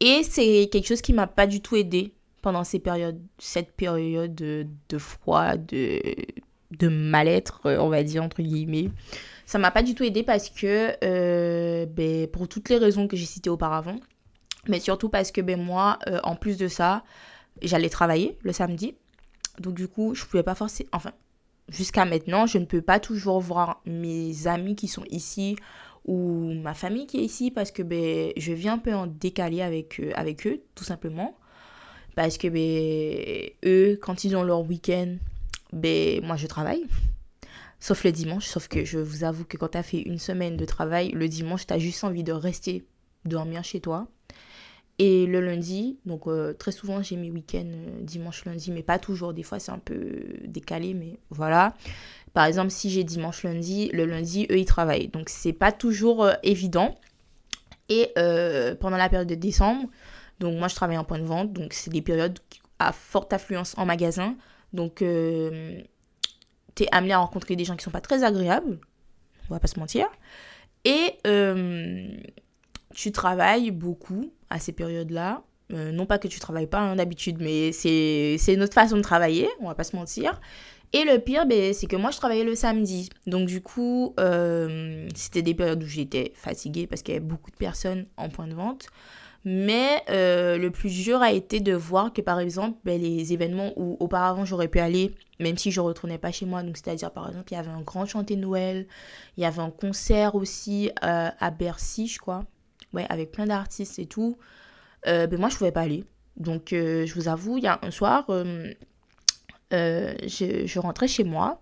Et 0.00 0.22
c'est 0.22 0.68
quelque 0.70 0.86
chose 0.86 1.02
qui 1.02 1.12
m'a 1.12 1.26
pas 1.26 1.46
du 1.46 1.60
tout 1.60 1.76
aidé 1.76 2.12
pendant 2.42 2.64
ces 2.64 2.78
périodes, 2.78 3.20
cette 3.38 3.72
période 3.72 4.34
de, 4.34 4.98
froid, 4.98 5.56
de, 5.56 6.00
de 6.78 6.88
mal-être, 6.88 7.60
on 7.64 7.88
va 7.88 8.02
dire, 8.02 8.22
entre 8.22 8.42
guillemets. 8.42 8.90
Ça 9.46 9.58
m'a 9.58 9.70
pas 9.70 9.82
du 9.82 9.94
tout 9.94 10.04
aidé 10.04 10.22
parce 10.22 10.50
que, 10.50 10.92
euh, 11.04 11.86
ben, 11.86 12.26
pour 12.26 12.48
toutes 12.48 12.68
les 12.68 12.78
raisons 12.78 13.08
que 13.08 13.16
j'ai 13.16 13.26
citées 13.26 13.50
auparavant, 13.50 13.96
mais 14.68 14.80
surtout 14.80 15.08
parce 15.08 15.30
que 15.30 15.40
ben, 15.40 15.60
moi, 15.60 15.98
euh, 16.08 16.18
en 16.24 16.34
plus 16.36 16.56
de 16.56 16.68
ça, 16.68 17.04
j'allais 17.62 17.90
travailler 17.90 18.36
le 18.42 18.52
samedi. 18.52 18.94
Donc 19.60 19.74
du 19.74 19.86
coup, 19.86 20.14
je 20.14 20.24
pouvais 20.24 20.42
pas 20.42 20.54
forcer, 20.54 20.88
enfin, 20.92 21.12
jusqu'à 21.68 22.04
maintenant, 22.04 22.46
je 22.46 22.58
ne 22.58 22.64
peux 22.64 22.82
pas 22.82 23.00
toujours 23.00 23.40
voir 23.40 23.80
mes 23.86 24.46
amis 24.46 24.76
qui 24.76 24.88
sont 24.88 25.04
ici 25.10 25.56
ou 26.04 26.52
ma 26.54 26.74
famille 26.74 27.06
qui 27.06 27.18
est 27.18 27.24
ici 27.24 27.50
parce 27.50 27.70
que 27.70 27.82
ben, 27.82 28.32
je 28.36 28.52
viens 28.52 28.74
un 28.74 28.78
peu 28.78 28.94
en 28.94 29.06
décalé 29.06 29.62
avec, 29.62 30.00
euh, 30.00 30.12
avec 30.14 30.46
eux, 30.46 30.62
tout 30.74 30.84
simplement. 30.84 31.36
Parce 32.14 32.38
que 32.38 32.48
ben, 32.48 33.50
eux, 33.64 33.98
quand 34.00 34.24
ils 34.24 34.36
ont 34.36 34.42
leur 34.42 34.60
week-end, 34.60 35.16
ben, 35.72 36.24
moi 36.24 36.36
je 36.36 36.46
travaille. 36.46 36.84
Sauf 37.80 38.04
le 38.04 38.12
dimanche, 38.12 38.46
sauf 38.46 38.68
que 38.68 38.84
je 38.84 38.98
vous 38.98 39.24
avoue 39.24 39.44
que 39.44 39.56
quand 39.56 39.68
tu 39.68 39.78
as 39.78 39.82
fait 39.82 40.00
une 40.00 40.18
semaine 40.18 40.56
de 40.56 40.64
travail, 40.64 41.10
le 41.10 41.28
dimanche, 41.28 41.66
tu 41.66 41.74
as 41.74 41.78
juste 41.78 42.04
envie 42.04 42.24
de 42.24 42.32
rester 42.32 42.84
dormir 43.24 43.64
chez 43.64 43.80
toi. 43.80 44.06
Et 44.98 45.26
le 45.26 45.40
lundi, 45.40 45.98
donc 46.06 46.28
euh, 46.28 46.52
très 46.52 46.70
souvent 46.70 47.02
j'ai 47.02 47.16
mes 47.16 47.30
week-ends 47.30 47.64
euh, 47.66 48.00
dimanche, 48.00 48.44
lundi, 48.44 48.70
mais 48.70 48.82
pas 48.84 48.98
toujours. 49.00 49.34
Des 49.34 49.42
fois 49.42 49.58
c'est 49.58 49.72
un 49.72 49.78
peu 49.78 50.22
décalé, 50.44 50.94
mais 50.94 51.18
voilà. 51.30 51.74
Par 52.32 52.44
exemple, 52.44 52.70
si 52.70 52.90
j'ai 52.90 53.02
dimanche, 53.04 53.42
lundi, 53.42 53.90
le 53.92 54.06
lundi, 54.06 54.46
eux 54.50 54.58
ils 54.58 54.64
travaillent. 54.64 55.08
Donc 55.08 55.28
c'est 55.28 55.52
pas 55.52 55.72
toujours 55.72 56.24
euh, 56.24 56.34
évident. 56.42 56.94
Et 57.88 58.12
pendant 58.80 58.96
la 58.96 59.08
période 59.10 59.28
de 59.28 59.34
décembre, 59.34 59.88
Donc 60.40 60.58
moi, 60.58 60.68
je 60.68 60.74
travaille 60.74 60.98
en 60.98 61.04
point 61.04 61.18
de 61.18 61.24
vente, 61.24 61.52
donc 61.52 61.72
c'est 61.72 61.90
des 61.90 62.02
périodes 62.02 62.38
à 62.78 62.92
forte 62.92 63.32
affluence 63.32 63.76
en 63.78 63.86
magasin. 63.86 64.36
Donc, 64.72 65.02
euh, 65.02 65.80
tu 66.74 66.84
es 66.84 66.88
amené 66.92 67.12
à 67.12 67.18
rencontrer 67.18 67.56
des 67.56 67.64
gens 67.64 67.76
qui 67.76 67.84
sont 67.84 67.90
pas 67.90 68.00
très 68.00 68.24
agréables, 68.24 68.78
on 69.48 69.54
va 69.54 69.60
pas 69.60 69.68
se 69.68 69.78
mentir. 69.78 70.06
Et 70.84 71.14
tu 72.94 73.12
travailles 73.12 73.70
beaucoup 73.70 74.32
à 74.50 74.58
ces 74.58 74.72
périodes-là. 74.72 75.42
Euh, 75.72 75.92
non 75.92 76.06
pas 76.06 76.18
que 76.18 76.28
tu 76.28 76.38
travailles 76.40 76.66
pas 76.66 76.80
hein, 76.80 76.96
d'habitude, 76.96 77.38
mais 77.40 77.72
c'est 77.72 78.56
notre 78.56 78.74
façon 78.74 78.96
de 78.96 79.02
travailler, 79.02 79.48
on 79.60 79.66
va 79.66 79.74
pas 79.74 79.84
se 79.84 79.96
mentir. 79.96 80.40
Et 80.92 81.04
le 81.04 81.18
pire, 81.18 81.46
ben, 81.46 81.74
c'est 81.74 81.88
que 81.88 81.96
moi, 81.96 82.12
je 82.12 82.18
travaillais 82.18 82.44
le 82.44 82.54
samedi. 82.54 83.08
Donc, 83.26 83.48
du 83.48 83.60
coup, 83.60 84.14
euh, 84.20 85.08
c'était 85.16 85.42
des 85.42 85.54
périodes 85.54 85.82
où 85.82 85.86
j'étais 85.86 86.32
fatiguée 86.36 86.86
parce 86.86 87.02
qu'il 87.02 87.14
y 87.14 87.16
avait 87.16 87.26
beaucoup 87.26 87.50
de 87.50 87.56
personnes 87.56 88.06
en 88.16 88.28
point 88.28 88.46
de 88.46 88.54
vente. 88.54 88.86
Mais 89.44 90.02
euh, 90.08 90.56
le 90.56 90.70
plus 90.70 90.90
dur 90.90 91.20
a 91.20 91.32
été 91.32 91.58
de 91.60 91.74
voir 91.74 92.12
que, 92.12 92.22
par 92.22 92.38
exemple, 92.38 92.78
ben, 92.84 93.00
les 93.00 93.32
événements 93.32 93.72
où 93.76 93.96
auparavant 93.98 94.44
j'aurais 94.44 94.68
pu 94.68 94.78
aller, 94.78 95.14
même 95.40 95.58
si 95.58 95.72
je 95.72 95.80
ne 95.80 95.86
retournais 95.86 96.18
pas 96.18 96.30
chez 96.30 96.46
moi, 96.46 96.62
donc 96.62 96.76
c'est-à-dire, 96.76 97.10
par 97.10 97.28
exemple, 97.28 97.52
il 97.52 97.56
y 97.56 97.58
avait 97.58 97.70
un 97.70 97.82
grand 97.82 98.06
chanté 98.06 98.36
Noël, 98.36 98.86
il 99.36 99.42
y 99.42 99.46
avait 99.46 99.60
un 99.60 99.70
concert 99.70 100.34
aussi 100.36 100.90
à 101.02 101.50
Bercy, 101.50 102.06
je 102.06 102.18
crois 102.18 102.44
avec 103.02 103.32
plein 103.32 103.46
d'artistes 103.46 103.98
et 103.98 104.06
tout, 104.06 104.36
euh, 105.06 105.26
ben 105.26 105.38
moi, 105.38 105.48
je 105.48 105.56
pouvais 105.56 105.72
pas 105.72 105.82
aller. 105.82 106.04
Donc, 106.36 106.72
euh, 106.72 107.06
je 107.06 107.14
vous 107.14 107.28
avoue, 107.28 107.58
il 107.58 107.64
y 107.64 107.66
a 107.66 107.78
un 107.82 107.90
soir, 107.90 108.24
euh, 108.30 108.72
je, 109.70 110.66
je, 110.66 110.78
rentrais 110.78 111.08
chez 111.08 111.24
moi, 111.24 111.60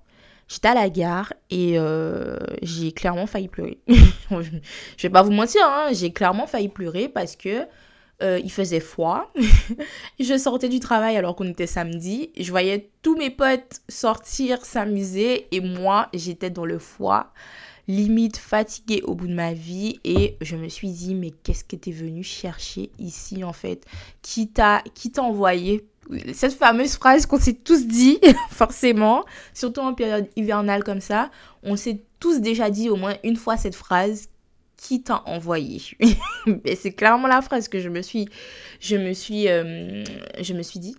j'étais 0.49 0.69
à 0.69 0.75
la 0.75 0.89
gare 0.89 1.33
et 1.51 1.77
j'ai 2.63 2.93
clairement 2.93 3.27
failli 3.27 3.49
pleurer. 3.49 3.79
je 3.89 5.03
vais 5.03 5.11
pas 5.11 5.23
vous 5.23 5.33
mentir, 5.33 5.63
hein, 5.65 5.89
j'ai 5.93 6.13
clairement 6.13 6.47
failli 6.47 6.69
pleurer 6.69 7.09
parce 7.09 7.37
que 7.37 7.67
il 8.21 8.53
faisait 8.53 8.79
froid. 8.79 9.33
je 10.21 10.39
sortais 10.39 10.69
du 10.69 10.79
travail 10.79 11.17
alors 11.17 11.35
qu'on 11.35 11.49
était 11.49 11.67
samedi. 11.67 12.31
Je 12.39 12.51
voyais 12.51 12.91
tous 13.03 13.17
mes 13.17 13.31
potes 13.31 13.81
sortir, 13.89 14.65
s'amuser 14.65 15.49
et 15.51 15.61
moi, 15.61 16.09
j'étais 16.15 16.51
dans 16.51 16.65
le 16.65 16.79
froid 16.79 17.33
limite 17.89 18.37
fatiguée 18.37 19.03
au 19.03 19.15
bout 19.15 19.27
de 19.27 19.35
ma 19.35 19.53
vie 19.53 19.99
et 20.05 20.37
je 20.41 20.57
me 20.57 20.69
suis 20.69 20.91
dit 20.91 21.15
mais 21.15 21.31
qu'est-ce 21.31 21.65
que 21.65 21.77
tu 21.77 21.91
es 21.91 21.93
venu 21.93 22.23
chercher 22.23 22.91
ici 22.99 23.45
en 23.45 23.53
fait? 23.53 23.85
Qui 24.23 24.49
t'a 24.49 24.83
qui 24.95 25.11
t'a 25.11 25.23
envoyé? 25.23 25.87
Cette 26.33 26.55
fameuse 26.55 26.97
phrase 26.97 27.27
qu'on 27.27 27.39
s'est 27.39 27.55
tous 27.55 27.87
dit 27.87 28.19
forcément, 28.51 29.25
surtout 29.55 29.81
en 29.81 29.95
période 29.95 30.29
hivernale 30.37 30.83
comme 30.85 31.01
ça, 31.01 31.31
on 31.63 31.77
s'est 31.77 32.03
tous 32.19 32.41
déjà 32.41 32.71
dit 32.71 32.91
au 32.91 32.97
moins 32.97 33.15
une 33.25 33.37
fois 33.37 33.57
cette 33.57 33.77
phrase 33.77 34.29
qui 34.77 35.03
t'a 35.03 35.23
envoyé? 35.27 35.81
C'est 36.77 36.93
clairement 36.93 37.29
la 37.29 37.41
phrase 37.41 37.69
que 37.69 37.79
je 37.79 37.89
me 37.89 38.03
suis 38.03 38.29
je 38.81 38.97
me 38.97 39.13
suis 39.13 39.49
euh, 39.49 40.05
je 40.41 40.55
me 40.55 40.63
suis 40.63 40.81
dit. 40.81 40.97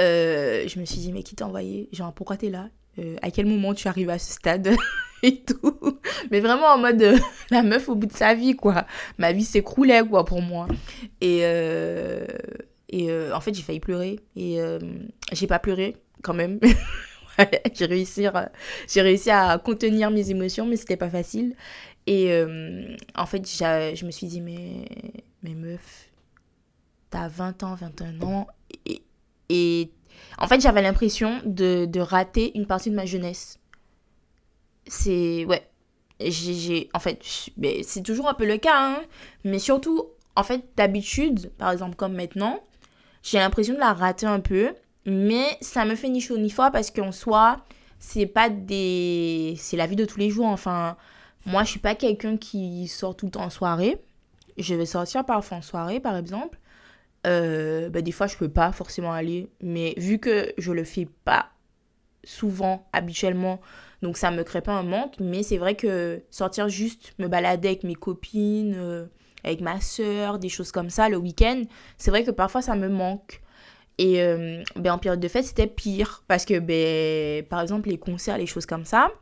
Euh, 0.00 0.66
je 0.66 0.80
me 0.80 0.84
suis 0.84 0.98
dit 0.98 1.12
mais 1.12 1.22
qui 1.22 1.34
t'a 1.34 1.46
envoyé? 1.46 1.88
Genre 1.92 2.12
pourquoi 2.12 2.36
t'es 2.36 2.50
là? 2.50 2.68
Euh, 2.98 3.16
À 3.22 3.30
quel 3.30 3.46
moment 3.46 3.74
tu 3.74 3.88
arrives 3.88 4.10
à 4.10 4.18
ce 4.18 4.32
stade 4.32 4.74
et 5.22 5.40
tout. 5.42 5.98
Mais 6.30 6.40
vraiment 6.40 6.66
en 6.66 6.78
mode 6.78 7.02
euh, 7.02 7.18
la 7.50 7.62
meuf 7.62 7.88
au 7.88 7.94
bout 7.94 8.06
de 8.06 8.12
sa 8.12 8.34
vie, 8.34 8.54
quoi. 8.54 8.86
Ma 9.18 9.32
vie 9.32 9.44
s'écroulait, 9.44 10.02
quoi, 10.06 10.24
pour 10.24 10.42
moi. 10.42 10.68
Et, 11.20 11.40
euh, 11.42 12.26
et 12.88 13.10
en 13.32 13.40
fait, 13.40 13.54
j'ai 13.54 13.62
failli 13.62 13.80
pleurer. 13.80 14.20
Et 14.36 14.58
j'ai 15.32 15.46
pas 15.46 15.58
pleuré, 15.58 15.96
quand 16.22 16.34
même. 16.34 16.60
j'ai 17.74 17.86
réussi, 17.86 18.26
j'ai 18.86 19.00
réussi 19.00 19.30
à 19.30 19.58
contenir 19.58 20.10
mes 20.10 20.30
émotions, 20.30 20.66
mais 20.66 20.76
c'était 20.76 20.98
pas 20.98 21.08
facile. 21.08 21.56
Et 22.06 22.38
en 23.14 23.26
fait, 23.26 23.46
je 23.46 24.04
me 24.04 24.10
suis 24.10 24.26
dit, 24.26 24.42
mais, 24.42 24.84
mais 25.42 25.54
meuf, 25.54 26.10
t'as 27.08 27.28
20 27.28 27.62
ans, 27.62 27.74
21 27.74 28.20
ans. 28.20 28.46
Et, 28.84 29.02
et 29.48 29.90
en 30.38 30.46
fait, 30.46 30.60
j'avais 30.60 30.82
l'impression 30.82 31.40
de, 31.44 31.86
de 31.86 32.00
rater 32.00 32.56
une 32.56 32.66
partie 32.66 32.90
de 32.90 32.96
ma 32.96 33.06
jeunesse. 33.06 33.58
C'est 34.86 35.44
ouais. 35.44 35.68
J'ai 36.20 36.88
en 36.94 37.00
fait 37.00 37.20
c'est 37.82 38.02
toujours 38.02 38.28
un 38.28 38.34
peu 38.34 38.46
le 38.46 38.56
cas 38.56 38.76
hein, 38.76 39.02
mais 39.44 39.58
surtout 39.58 40.06
en 40.36 40.44
fait 40.44 40.62
d'habitude 40.76 41.50
par 41.58 41.72
exemple 41.72 41.96
comme 41.96 42.14
maintenant 42.14 42.60
j'ai 43.24 43.38
l'impression 43.38 43.74
de 43.74 43.80
la 43.80 43.92
rater 43.92 44.26
un 44.26 44.40
peu. 44.40 44.74
Mais 45.04 45.58
ça 45.60 45.84
me 45.84 45.96
fait 45.96 46.08
ni 46.08 46.20
chaud 46.20 46.38
ni 46.38 46.50
froid 46.50 46.70
parce 46.70 46.90
qu'en 46.92 47.12
soi 47.12 47.58
c'est 47.98 48.26
pas 48.26 48.50
des 48.50 49.54
c'est 49.58 49.76
la 49.76 49.86
vie 49.86 49.96
de 49.96 50.04
tous 50.04 50.18
les 50.18 50.30
jours. 50.30 50.46
Enfin 50.46 50.96
moi 51.46 51.64
je 51.64 51.70
suis 51.70 51.80
pas 51.80 51.94
quelqu'un 51.94 52.36
qui 52.36 52.86
sort 52.86 53.16
tout 53.16 53.26
le 53.26 53.32
temps 53.32 53.44
en 53.44 53.50
soirée. 53.50 53.98
Je 54.58 54.74
vais 54.74 54.86
sortir 54.86 55.24
parfois 55.24 55.58
en 55.58 55.62
soirée 55.62 55.98
par 55.98 56.16
exemple 56.16 56.58
euh, 57.26 57.88
bah, 57.88 58.02
des 58.02 58.12
fois 58.12 58.26
je 58.26 58.36
peux 58.36 58.48
pas 58.48 58.72
forcément 58.72 59.12
aller 59.12 59.48
mais 59.60 59.94
vu 59.96 60.18
que 60.18 60.52
je 60.58 60.72
le 60.72 60.84
fais 60.84 61.08
pas 61.24 61.50
souvent 62.24 62.88
habituellement 62.92 63.60
donc 64.02 64.16
ça 64.16 64.30
me 64.32 64.42
crée 64.42 64.60
pas 64.60 64.72
un 64.72 64.82
manque, 64.82 65.14
mais 65.20 65.42
c'est 65.42 65.58
vrai 65.58 65.76
que 65.76 66.22
sortir 66.30 66.68
juste 66.68 67.14
me 67.18 67.28
balader 67.28 67.68
avec 67.68 67.84
mes 67.84 67.94
copines, 67.94 68.74
euh, 68.76 69.06
avec 69.44 69.60
ma 69.60 69.80
soeur, 69.80 70.38
des 70.38 70.48
choses 70.48 70.72
comme 70.72 70.90
ça 70.90 71.08
le 71.08 71.16
week-end, 71.16 71.62
c'est 71.98 72.10
vrai 72.10 72.24
que 72.24 72.32
parfois 72.32 72.62
ça 72.62 72.74
me 72.74 72.88
manque. 72.88 73.40
Et 73.98 74.20
euh, 74.22 74.62
ben, 74.74 74.94
en 74.94 74.98
période 74.98 75.20
de 75.20 75.28
fête, 75.28 75.44
c'était 75.44 75.68
pire 75.68 76.24
parce 76.26 76.44
que 76.44 76.58
ben, 76.58 77.44
par 77.46 77.60
exemple 77.60 77.88
les 77.88 77.98
concerts, 77.98 78.38
les 78.38 78.46
choses 78.46 78.66
comme 78.66 78.84
ça, 78.84 79.12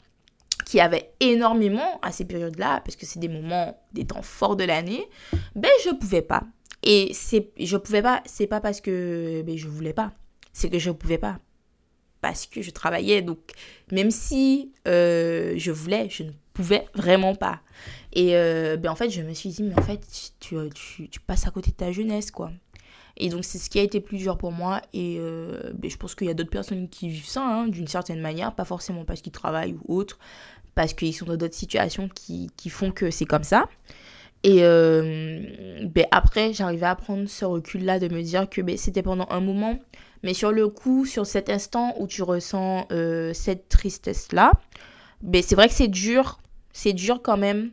qui 0.64 0.80
avaient 0.80 1.12
énormément 1.20 1.98
à 2.00 2.10
ces 2.10 2.24
périodes-là, 2.24 2.80
parce 2.80 2.96
que 2.96 3.04
c'est 3.04 3.18
des 3.18 3.28
moments, 3.28 3.78
des 3.92 4.06
temps 4.06 4.22
forts 4.22 4.56
de 4.56 4.64
l'année, 4.64 5.06
ben 5.54 5.70
je 5.84 5.90
pouvais 5.90 6.22
pas. 6.22 6.44
Et 6.82 7.10
c'est 7.12 7.50
je 7.58 7.76
pouvais 7.76 8.02
pas, 8.02 8.22
c'est 8.26 8.46
pas 8.46 8.60
parce 8.60 8.80
que 8.80 9.42
ben, 9.42 9.56
je 9.56 9.68
voulais 9.68 9.92
pas, 9.92 10.12
c'est 10.52 10.70
que 10.70 10.78
je 10.78 10.90
pouvais 10.90 11.18
pas 11.18 11.38
parce 12.20 12.46
que 12.46 12.62
je 12.62 12.70
travaillais. 12.70 13.22
Donc, 13.22 13.38
même 13.92 14.10
si 14.10 14.72
euh, 14.86 15.54
je 15.56 15.70
voulais, 15.70 16.08
je 16.10 16.24
ne 16.24 16.30
pouvais 16.52 16.86
vraiment 16.94 17.34
pas. 17.34 17.60
Et 18.12 18.36
euh, 18.36 18.76
ben, 18.76 18.90
en 18.90 18.94
fait, 18.94 19.10
je 19.10 19.22
me 19.22 19.32
suis 19.32 19.50
dit, 19.50 19.62
mais 19.62 19.78
en 19.78 19.82
fait, 19.82 20.00
tu, 20.40 20.56
tu, 21.10 21.20
passes 21.20 21.46
à 21.46 21.50
côté 21.50 21.70
de 21.70 21.76
ta 21.76 21.92
jeunesse, 21.92 22.30
quoi. 22.30 22.50
Et 23.16 23.28
donc, 23.28 23.44
c'est 23.44 23.58
ce 23.58 23.68
qui 23.68 23.78
a 23.78 23.82
été 23.82 24.00
plus 24.00 24.18
dur 24.18 24.38
pour 24.38 24.52
moi. 24.52 24.80
Et 24.92 25.16
euh, 25.18 25.72
ben, 25.74 25.90
je 25.90 25.96
pense 25.96 26.14
qu'il 26.14 26.26
y 26.26 26.30
a 26.30 26.34
d'autres 26.34 26.50
personnes 26.50 26.88
qui 26.88 27.08
vivent 27.08 27.28
ça, 27.28 27.42
hein, 27.42 27.68
d'une 27.68 27.88
certaine 27.88 28.20
manière, 28.20 28.54
pas 28.54 28.64
forcément 28.64 29.04
parce 29.04 29.20
qu'ils 29.20 29.32
travaillent 29.32 29.76
ou 29.84 29.96
autre, 29.96 30.18
parce 30.74 30.94
qu'ils 30.94 31.14
sont 31.14 31.26
dans 31.26 31.36
d'autres 31.36 31.54
situations 31.54 32.08
qui, 32.08 32.50
qui 32.56 32.70
font 32.70 32.90
que 32.90 33.10
c'est 33.10 33.26
comme 33.26 33.44
ça. 33.44 33.68
Et 34.42 34.60
ben, 34.60 36.06
après, 36.10 36.52
j'arrivais 36.52 36.86
à 36.86 36.94
prendre 36.96 37.28
ce 37.28 37.44
recul-là 37.44 37.98
de 37.98 38.08
me 38.08 38.22
dire 38.22 38.48
que 38.48 38.62
ben, 38.62 38.76
c'était 38.76 39.02
pendant 39.02 39.26
un 39.30 39.40
moment 39.40 39.78
mais 40.22 40.34
sur 40.34 40.52
le 40.52 40.68
coup, 40.68 41.06
sur 41.06 41.26
cet 41.26 41.48
instant 41.48 41.94
où 41.98 42.06
tu 42.06 42.22
ressens 42.22 42.86
euh, 42.92 43.32
cette 43.32 43.68
tristesse-là, 43.68 44.52
ben 45.22 45.42
c'est 45.42 45.54
vrai 45.54 45.68
que 45.68 45.74
c'est 45.74 45.88
dur. 45.88 46.40
C'est 46.72 46.92
dur 46.92 47.20
quand 47.22 47.36
même. 47.36 47.70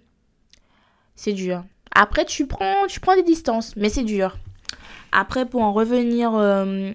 C'est 1.16 1.34
dur. 1.34 1.64
Après, 1.94 2.26
tu 2.26 2.48
prends, 2.48 2.88
tu 2.88 3.00
prends 3.00 3.16
des 3.16 3.24
distances, 3.24 3.76
mais 3.76 3.90
c'est 3.90 4.04
dur. 4.04 4.38
Après, 5.12 5.46
pour 5.46 5.62
en 5.62 5.74
revenir 5.74 6.34
euh, 6.36 6.92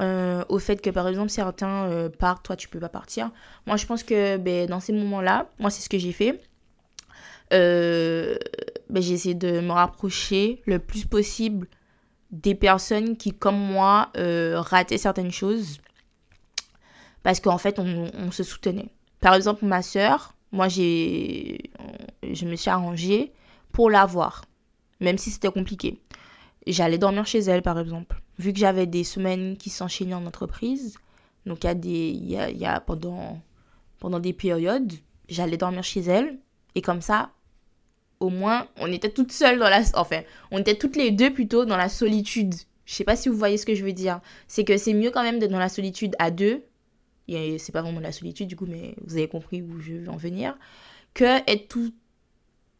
euh, 0.00 0.44
au 0.48 0.58
fait 0.58 0.80
que, 0.80 0.90
par 0.90 1.08
exemple, 1.08 1.30
certains 1.30 2.08
partent, 2.18 2.44
toi, 2.44 2.56
tu 2.56 2.68
peux 2.68 2.80
pas 2.80 2.88
partir. 2.88 3.30
Moi, 3.66 3.76
je 3.76 3.86
pense 3.86 4.02
que 4.02 4.36
ben, 4.36 4.66
dans 4.66 4.80
ces 4.80 4.92
moments-là, 4.92 5.48
moi, 5.58 5.70
c'est 5.70 5.82
ce 5.82 5.88
que 5.88 5.98
j'ai 5.98 6.12
fait. 6.12 6.40
Ben, 7.52 9.02
j'ai 9.02 9.14
essayé 9.14 9.34
de 9.34 9.60
me 9.60 9.72
rapprocher 9.72 10.62
le 10.66 10.78
plus 10.78 11.06
possible 11.06 11.66
des 12.30 12.54
personnes 12.54 13.16
qui, 13.16 13.32
comme 13.32 13.58
moi, 13.58 14.10
euh, 14.16 14.60
rataient 14.60 14.98
certaines 14.98 15.30
choses 15.30 15.80
parce 17.22 17.40
qu'en 17.40 17.58
fait, 17.58 17.78
on, 17.78 18.30
se 18.32 18.42
soutenait. 18.42 18.88
Par 19.20 19.34
exemple, 19.34 19.64
ma 19.64 19.82
soeur, 19.82 20.34
moi, 20.50 20.68
j'ai, 20.68 21.70
je 22.22 22.46
me 22.46 22.56
suis 22.56 22.70
arrangée 22.70 23.32
pour 23.70 23.90
la 23.90 24.06
voir, 24.06 24.44
même 25.00 25.18
si 25.18 25.30
c'était 25.30 25.50
compliqué. 25.50 26.00
J'allais 26.66 26.98
dormir 26.98 27.26
chez 27.26 27.38
elle, 27.40 27.62
par 27.62 27.78
exemple. 27.78 28.20
Vu 28.38 28.52
que 28.52 28.58
j'avais 28.58 28.86
des 28.86 29.04
semaines 29.04 29.56
qui 29.56 29.70
s'enchaînaient 29.70 30.14
en 30.14 30.26
entreprise, 30.26 30.98
donc 31.46 31.64
il 31.64 32.30
y 32.30 32.36
a 32.36 32.50
y 32.50 32.58
y 32.58 32.66
a 32.66 32.80
pendant, 32.80 33.40
pendant 33.98 34.18
des 34.18 34.32
périodes, 34.32 34.92
j'allais 35.28 35.56
dormir 35.56 35.84
chez 35.84 36.00
elle, 36.00 36.38
et 36.74 36.82
comme 36.82 37.02
ça, 37.02 37.30
au 38.22 38.30
moins, 38.30 38.68
on 38.78 38.90
était 38.92 39.10
toutes 39.10 39.32
seules 39.32 39.58
dans 39.58 39.68
la... 39.68 39.82
Enfin, 39.94 40.22
on 40.50 40.58
était 40.58 40.76
toutes 40.76 40.96
les 40.96 41.10
deux 41.10 41.32
plutôt 41.32 41.64
dans 41.64 41.76
la 41.76 41.88
solitude. 41.88 42.54
Je 42.84 42.94
sais 42.94 43.04
pas 43.04 43.16
si 43.16 43.28
vous 43.28 43.36
voyez 43.36 43.58
ce 43.58 43.66
que 43.66 43.74
je 43.74 43.84
veux 43.84 43.92
dire. 43.92 44.20
C'est 44.48 44.64
que 44.64 44.76
c'est 44.76 44.94
mieux 44.94 45.10
quand 45.10 45.22
même 45.22 45.38
d'être 45.38 45.50
dans 45.50 45.58
la 45.58 45.68
solitude 45.68 46.14
à 46.18 46.30
deux. 46.30 46.62
C'est 47.28 47.72
pas 47.72 47.82
vraiment 47.82 48.00
la 48.00 48.12
solitude 48.12 48.48
du 48.48 48.56
coup, 48.56 48.66
mais 48.68 48.94
vous 49.04 49.16
avez 49.16 49.28
compris 49.28 49.62
où 49.62 49.80
je 49.80 49.94
veux 49.94 50.08
en 50.08 50.16
venir. 50.16 50.56
Que 51.14 51.38
être 51.50 51.68
tout, 51.68 51.92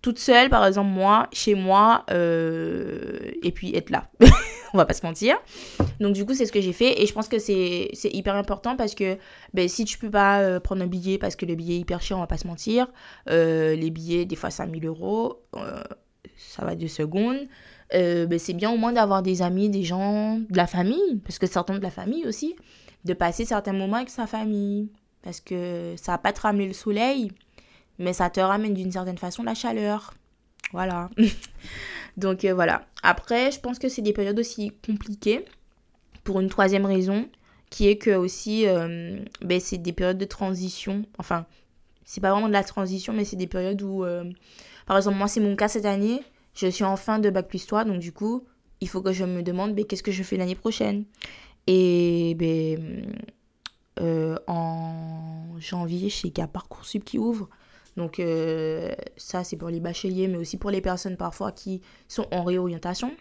toute 0.02 0.18
seule, 0.18 0.50
par 0.50 0.66
exemple, 0.66 0.90
moi, 0.90 1.28
chez 1.32 1.54
moi, 1.54 2.04
euh, 2.10 3.30
et 3.42 3.52
puis 3.52 3.74
être 3.74 3.90
là. 3.90 4.10
on 4.74 4.78
va 4.78 4.86
pas 4.86 4.94
se 4.94 5.04
mentir. 5.04 5.36
Donc, 6.00 6.14
du 6.14 6.24
coup, 6.24 6.34
c'est 6.34 6.46
ce 6.46 6.52
que 6.52 6.60
j'ai 6.60 6.72
fait. 6.72 7.02
Et 7.02 7.06
je 7.06 7.12
pense 7.12 7.28
que 7.28 7.38
c'est 7.38 7.90
hyper 8.04 8.34
important 8.34 8.76
parce 8.76 8.94
que 8.94 9.18
ben, 9.54 9.68
si 9.68 9.84
tu 9.84 9.98
peux 9.98 10.10
pas 10.10 10.40
euh, 10.40 10.60
prendre 10.60 10.82
un 10.82 10.86
billet 10.86 11.18
parce 11.18 11.36
que 11.36 11.46
le 11.46 11.54
billet 11.54 11.76
est 11.76 11.80
hyper 11.80 12.00
cher, 12.00 12.16
on 12.16 12.20
va 12.20 12.26
pas 12.26 12.38
se 12.38 12.46
mentir. 12.46 12.86
Euh, 13.30 13.74
les 13.74 13.90
billets, 13.90 14.24
des 14.24 14.36
fois, 14.36 14.50
5000 14.50 14.86
euros. 14.86 15.42
ça 16.36 16.64
va 16.64 16.74
deux 16.74 16.88
secondes. 16.88 17.38
euh, 17.94 18.26
ben, 18.26 18.38
c'est 18.38 18.54
bien 18.54 18.70
au 18.70 18.76
moins 18.76 18.92
d'avoir 18.92 19.22
des 19.22 19.42
amis, 19.42 19.68
des 19.68 19.82
gens, 19.82 20.38
de 20.38 20.56
la 20.56 20.66
famille, 20.66 21.20
parce 21.24 21.38
que 21.38 21.46
certains 21.46 21.76
de 21.78 21.82
la 21.82 21.90
famille 21.90 22.26
aussi, 22.26 22.56
de 23.04 23.12
passer 23.14 23.44
certains 23.44 23.72
moments 23.72 23.96
avec 23.96 24.10
sa 24.10 24.26
famille. 24.26 24.90
Parce 25.22 25.40
que 25.40 25.94
ça 25.96 26.12
va 26.12 26.18
pas 26.18 26.32
te 26.32 26.40
ramener 26.40 26.66
le 26.66 26.72
soleil, 26.72 27.30
mais 27.98 28.12
ça 28.12 28.28
te 28.28 28.40
ramène 28.40 28.74
d'une 28.74 28.90
certaine 28.90 29.18
façon 29.18 29.44
la 29.44 29.54
chaleur. 29.54 30.14
Voilà. 30.72 31.10
Donc 32.16 32.44
euh, 32.44 32.54
voilà. 32.54 32.86
Après, 33.02 33.50
je 33.50 33.60
pense 33.60 33.78
que 33.78 33.88
c'est 33.88 34.02
des 34.02 34.12
périodes 34.12 34.38
aussi 34.38 34.72
compliquées 34.84 35.44
pour 36.24 36.40
une 36.40 36.48
troisième 36.48 36.86
raison, 36.86 37.28
qui 37.70 37.88
est 37.88 37.96
que 37.96 38.10
aussi, 38.10 38.66
euh, 38.66 39.18
ben, 39.40 39.60
c'est 39.60 39.78
des 39.78 39.92
périodes 39.92 40.18
de 40.18 40.24
transition. 40.24 41.04
Enfin, 41.18 41.46
c'est 42.04 42.20
pas 42.20 42.30
vraiment 42.30 42.48
de 42.48 42.52
la 42.52 42.64
transition, 42.64 43.12
mais 43.12 43.24
c'est 43.24 43.36
des 43.36 43.46
périodes 43.46 43.82
où, 43.82 44.04
euh, 44.04 44.24
par 44.86 44.96
exemple, 44.96 45.16
moi, 45.16 45.28
c'est 45.28 45.40
mon 45.40 45.56
cas 45.56 45.68
cette 45.68 45.86
année. 45.86 46.22
Je 46.54 46.66
suis 46.66 46.84
en 46.84 46.96
fin 46.96 47.18
de 47.18 47.30
bac 47.30 47.48
plus 47.48 47.66
3, 47.66 47.84
donc 47.84 47.98
du 47.98 48.12
coup, 48.12 48.44
il 48.80 48.88
faut 48.88 49.00
que 49.00 49.12
je 49.12 49.24
me 49.24 49.42
demande 49.42 49.74
ben, 49.74 49.84
qu'est-ce 49.84 50.02
que 50.02 50.12
je 50.12 50.22
fais 50.22 50.36
l'année 50.36 50.54
prochaine? 50.54 51.04
Et 51.66 52.34
ben, 52.38 53.06
en 54.46 55.58
janvier, 55.58 56.08
je 56.08 56.16
sais 56.16 56.30
qu'il 56.30 56.44
y 56.44 56.46
Parcoursup 56.46 57.04
qui 57.04 57.18
ouvre. 57.18 57.48
Donc 57.96 58.20
euh, 58.20 58.92
ça, 59.16 59.44
c'est 59.44 59.56
pour 59.56 59.68
les 59.68 59.80
bacheliers, 59.80 60.28
mais 60.28 60.38
aussi 60.38 60.56
pour 60.56 60.70
les 60.70 60.80
personnes 60.80 61.16
parfois 61.16 61.52
qui 61.52 61.82
sont 62.08 62.26
en 62.30 62.44
réorientation. 62.44 63.12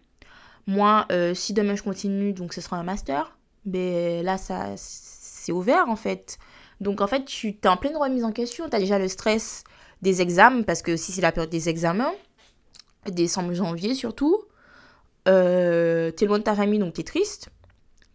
Moi, 0.68 1.06
euh, 1.12 1.34
si 1.34 1.54
demain 1.54 1.76
je 1.76 1.84
continue, 1.84 2.34
donc 2.34 2.54
ce 2.54 2.62
sera 2.62 2.78
un 2.78 2.84
master, 2.84 3.38
mais 3.66 4.24
là, 4.24 4.38
ça, 4.38 4.74
c'est 4.78 5.52
ouvert 5.52 5.90
en 5.90 5.96
fait. 5.96 6.38
Donc 6.80 7.02
en 7.02 7.08
fait, 7.08 7.26
tu 7.26 7.50
es 7.50 7.68
en 7.68 7.78
pleine 7.78 7.98
remise 7.98 8.24
en 8.24 8.32
question. 8.32 8.70
Tu 8.70 8.76
as 8.76 8.80
déjà 8.80 9.00
le 9.00 9.08
stress 9.08 9.64
des 10.02 10.22
examens, 10.22 10.64
parce 10.64 10.82
que 10.82 10.96
si 10.98 11.12
c'est 11.12 11.22
la 11.22 11.32
période 11.32 11.52
des 11.52 11.70
examens, 11.70 12.14
décembre, 13.08 13.54
janvier 13.54 13.94
surtout, 13.94 14.44
euh, 15.28 16.12
tu 16.16 16.24
es 16.24 16.28
loin 16.28 16.40
de 16.40 16.44
ta 16.44 16.56
famille, 16.56 16.80
donc 16.80 16.94
tu 16.94 17.02
es 17.02 17.04
triste. 17.04 17.50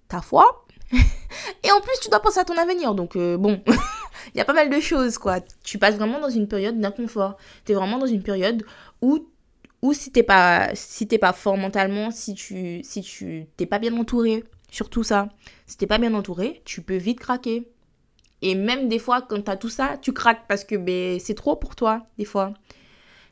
Ta 0.09 0.21
foi, 0.21 0.65
et 0.93 1.73
en 1.73 1.81
plus, 1.81 1.99
tu 2.01 2.09
dois 2.09 2.21
penser 2.21 2.39
à 2.39 2.45
ton 2.45 2.57
avenir. 2.57 2.95
Donc, 2.95 3.17
euh, 3.17 3.37
bon, 3.37 3.63
il 4.35 4.39
y 4.39 4.41
a 4.41 4.45
pas 4.45 4.53
mal 4.53 4.71
de 4.71 4.81
choses, 4.81 5.19
quoi. 5.19 5.41
Tu 5.65 5.79
passes 5.79 5.97
vraiment 5.97 6.21
dans 6.21 6.31
une 6.31 6.49
période 6.49 6.81
d'inconfort. 6.81 7.37
Tu 7.65 7.73
es 7.73 7.75
vraiment 7.75 7.99
dans 7.99 8.07
une 8.07 8.23
période 8.23 8.65
où, 9.03 9.29
où 9.83 9.93
si 9.93 10.13
t'es 10.13 10.23
pas, 10.23 10.71
si 10.75 11.07
pas 11.07 11.33
fort 11.33 11.57
mentalement, 11.57 12.11
si 12.11 12.35
tu 12.35 12.81
si 12.83 13.03
tu 13.03 13.47
t'es 13.57 13.67
pas 13.67 13.79
bien 13.79 13.97
entouré, 13.97 14.45
surtout 14.71 15.03
ça, 15.03 15.29
si 15.67 15.77
t'es 15.77 15.87
pas 15.87 15.99
bien 15.99 16.15
entouré, 16.15 16.63
tu 16.65 16.83
peux 16.83 16.97
vite 16.97 17.21
craquer. 17.21 17.69
Et 18.43 18.55
même 18.55 18.89
des 18.89 18.99
fois, 18.99 19.23
quand 19.23 19.43
tu 19.43 19.51
as 19.51 19.57
tout 19.57 19.71
ça, 19.71 19.97
tu 20.01 20.13
craques 20.13 20.47
parce 20.49 20.65
que 20.65 20.77
ben, 20.77 21.19
c'est 21.21 21.35
trop 21.35 21.57
pour 21.57 21.75
toi, 21.75 22.07
des 22.19 22.25
fois. 22.25 22.55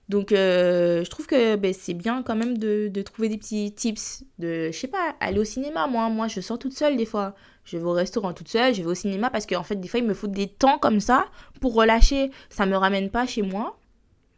Donc, 0.09 0.33
euh, 0.33 1.03
je 1.05 1.11
trouve 1.11 1.27
que 1.27 1.57
ben, 1.57 1.73
c'est 1.73 1.95
bien 1.95 2.23
quand 2.23 2.37
même 2.37 2.59
de, 2.59 2.89
de, 2.89 3.03
trouver 3.03 3.29
des 3.29 3.39
petits 3.39 3.73
tips. 3.73 4.25
De, 4.39 4.71
je 4.71 4.79
sais 4.79 4.89
pas, 4.89 5.15
aller 5.21 5.39
au 5.39 5.45
cinéma. 5.45 5.87
Moi, 5.87 6.09
moi, 6.11 6.29
je 6.29 6.41
sors 6.41 6.59
toute 6.59 6.75
seule 6.75 6.97
des 6.97 7.07
fois. 7.07 7.35
Je 7.65 7.79
vais 7.79 7.85
au 7.85 7.93
restaurant 7.93 8.33
toute 8.33 8.49
seule, 8.49 8.75
je 8.75 8.83
vais 8.83 8.89
au 8.89 8.95
cinéma 8.95 9.31
parce 9.31 9.47
qu'en 9.47 9.63
fait, 9.63 9.77
des 9.77 9.89
fois, 9.89 10.01
il 10.01 10.07
me 10.07 10.15
faut 10.15 10.27
des 10.27 10.49
temps 10.49 10.79
comme 10.79 11.01
ça 11.01 11.27
pour 11.61 11.75
relâcher. 11.75 12.31
Ça 12.51 12.67
me 12.67 12.77
ramène 12.77 13.11
pas 13.11 13.27
chez 13.27 13.43
moi, 13.43 13.79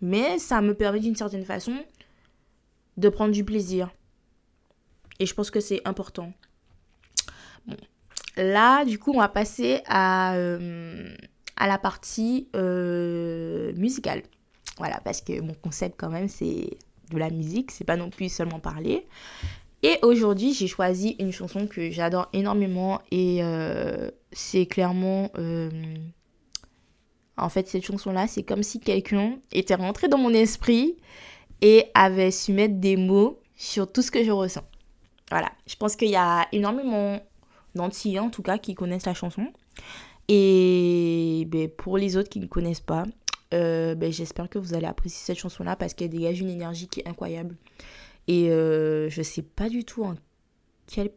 mais 0.00 0.38
ça 0.38 0.60
me 0.60 0.74
permet 0.74 1.00
d'une 1.00 1.16
certaine 1.16 1.44
façon 1.44 1.74
de 2.96 3.08
prendre 3.08 3.32
du 3.32 3.44
plaisir. 3.44 3.90
Et 5.18 5.26
je 5.26 5.34
pense 5.34 5.50
que 5.50 5.60
c'est 5.60 5.80
important. 5.86 6.32
Là, 8.36 8.84
du 8.84 8.98
coup, 8.98 9.12
on 9.12 9.18
va 9.18 9.28
passer 9.28 9.80
à, 9.86 10.34
euh, 10.36 11.14
la 11.58 11.78
partie 11.78 12.48
euh, 12.54 13.72
musicale. 13.74 14.22
Voilà, 14.78 15.00
parce 15.04 15.22
que 15.22 15.40
mon 15.40 15.54
concept 15.54 15.96
quand 15.98 16.10
même, 16.10 16.28
c'est 16.28 16.76
de 17.10 17.18
la 17.18 17.30
musique, 17.30 17.70
c'est 17.70 17.84
pas 17.84 17.96
non 17.96 18.10
plus 18.10 18.28
seulement 18.28 18.60
parler. 18.60 19.06
Et 19.86 20.00
aujourd'hui, 20.02 20.52
j'ai 20.52 20.66
choisi 20.66 21.14
une 21.20 21.30
chanson 21.30 21.68
que 21.68 21.92
j'adore 21.92 22.28
énormément 22.32 23.00
et 23.12 23.38
euh, 23.40 24.10
c'est 24.32 24.66
clairement... 24.66 25.30
Euh, 25.38 25.70
en 27.36 27.48
fait, 27.48 27.68
cette 27.68 27.84
chanson-là, 27.84 28.26
c'est 28.26 28.42
comme 28.42 28.64
si 28.64 28.80
quelqu'un 28.80 29.38
était 29.52 29.76
rentré 29.76 30.08
dans 30.08 30.18
mon 30.18 30.30
esprit 30.30 30.96
et 31.60 31.84
avait 31.94 32.32
su 32.32 32.52
mettre 32.52 32.80
des 32.80 32.96
mots 32.96 33.38
sur 33.54 33.92
tout 33.92 34.02
ce 34.02 34.10
que 34.10 34.24
je 34.24 34.32
ressens. 34.32 34.64
Voilà, 35.30 35.52
je 35.68 35.76
pense 35.76 35.94
qu'il 35.94 36.10
y 36.10 36.16
a 36.16 36.48
énormément 36.50 37.20
d'Antillais, 37.76 38.18
en 38.18 38.30
tout 38.30 38.42
cas, 38.42 38.58
qui 38.58 38.74
connaissent 38.74 39.06
la 39.06 39.14
chanson. 39.14 39.52
Et 40.26 41.46
ben, 41.46 41.68
pour 41.68 41.96
les 41.96 42.16
autres 42.16 42.28
qui 42.28 42.40
ne 42.40 42.46
connaissent 42.46 42.80
pas, 42.80 43.04
euh, 43.54 43.94
ben, 43.94 44.10
j'espère 44.10 44.48
que 44.48 44.58
vous 44.58 44.74
allez 44.74 44.86
apprécier 44.86 45.24
cette 45.24 45.38
chanson-là 45.38 45.76
parce 45.76 45.94
qu'elle 45.94 46.10
dégage 46.10 46.40
une 46.40 46.50
énergie 46.50 46.88
qui 46.88 46.98
est 46.98 47.08
incroyable. 47.08 47.54
Et 48.28 48.50
euh, 48.50 49.08
je 49.08 49.22
sais 49.22 49.42
pas 49.42 49.68
du 49.68 49.84
tout 49.84 50.04
en 50.04 50.14
quelle... 50.86 51.10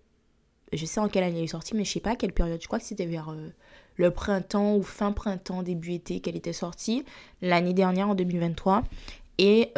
Je 0.71 0.85
sais 0.85 0.99
en 0.99 1.07
quelle 1.07 1.23
année 1.23 1.39
elle 1.39 1.45
est 1.45 1.47
sortie, 1.47 1.75
mais 1.75 1.83
je 1.83 1.91
sais 1.91 1.99
pas 1.99 2.11
à 2.11 2.15
quelle 2.15 2.33
période. 2.33 2.61
Je 2.61 2.67
crois 2.67 2.77
que 2.77 2.85
c'était 2.85 3.07
vers 3.07 3.29
euh, 3.29 3.49
le 3.95 4.11
printemps 4.11 4.75
ou 4.75 4.83
fin 4.83 5.11
printemps, 5.11 5.63
début 5.63 5.93
été 5.93 6.19
qu'elle 6.19 6.35
était 6.35 6.53
sortie. 6.53 7.03
L'année 7.41 7.73
dernière, 7.73 8.09
en 8.09 8.15
2023. 8.15 8.83
Et 9.39 9.71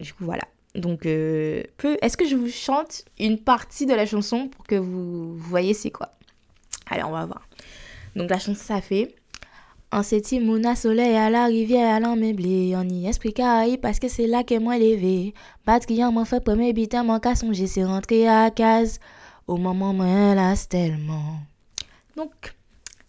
du 0.00 0.14
coup, 0.14 0.24
voilà. 0.24 0.44
Donc, 0.74 1.04
est-ce 1.04 2.16
que 2.16 2.26
je 2.26 2.36
vous 2.36 2.48
chante 2.48 3.04
une 3.18 3.38
partie 3.38 3.84
de 3.84 3.92
la 3.92 4.06
chanson 4.06 4.48
pour 4.48 4.64
que 4.64 4.76
vous 4.76 5.36
voyez 5.36 5.74
c'est 5.74 5.90
quoi? 5.90 6.12
Allez, 6.86 7.02
on 7.02 7.10
va 7.10 7.26
voir. 7.26 7.46
Donc, 8.14 8.30
la 8.30 8.38
chanson, 8.38 8.54
ça 8.54 8.80
fait... 8.80 9.14
En 9.92 10.02
septième 10.02 10.44
mouna 10.44 10.74
soleil 10.74 11.14
à 11.14 11.30
la 11.30 11.46
rivière 11.46 11.94
à 11.94 12.16
meublé 12.16 12.74
On 12.76 12.88
y 12.88 13.06
esprit 13.06 13.32
caraïbe 13.32 13.80
parce 13.80 14.00
que 14.00 14.08
c'est 14.08 14.26
là 14.26 14.42
que 14.42 14.58
moi 14.58 14.78
levé 14.78 15.32
Patrian 15.64 16.10
m'a 16.10 16.24
fait 16.24 16.42
premier 16.42 16.72
bitin 16.72 17.04
mon 17.04 17.20
cas 17.20 17.36
songer 17.36 17.68
c'est 17.68 17.84
rentré 17.84 18.26
à 18.26 18.50
case. 18.50 18.98
Au 19.46 19.56
moment 19.56 19.92
moi 19.92 20.34
lasse 20.34 20.68
tellement. 20.68 21.38
Donc 22.16 22.56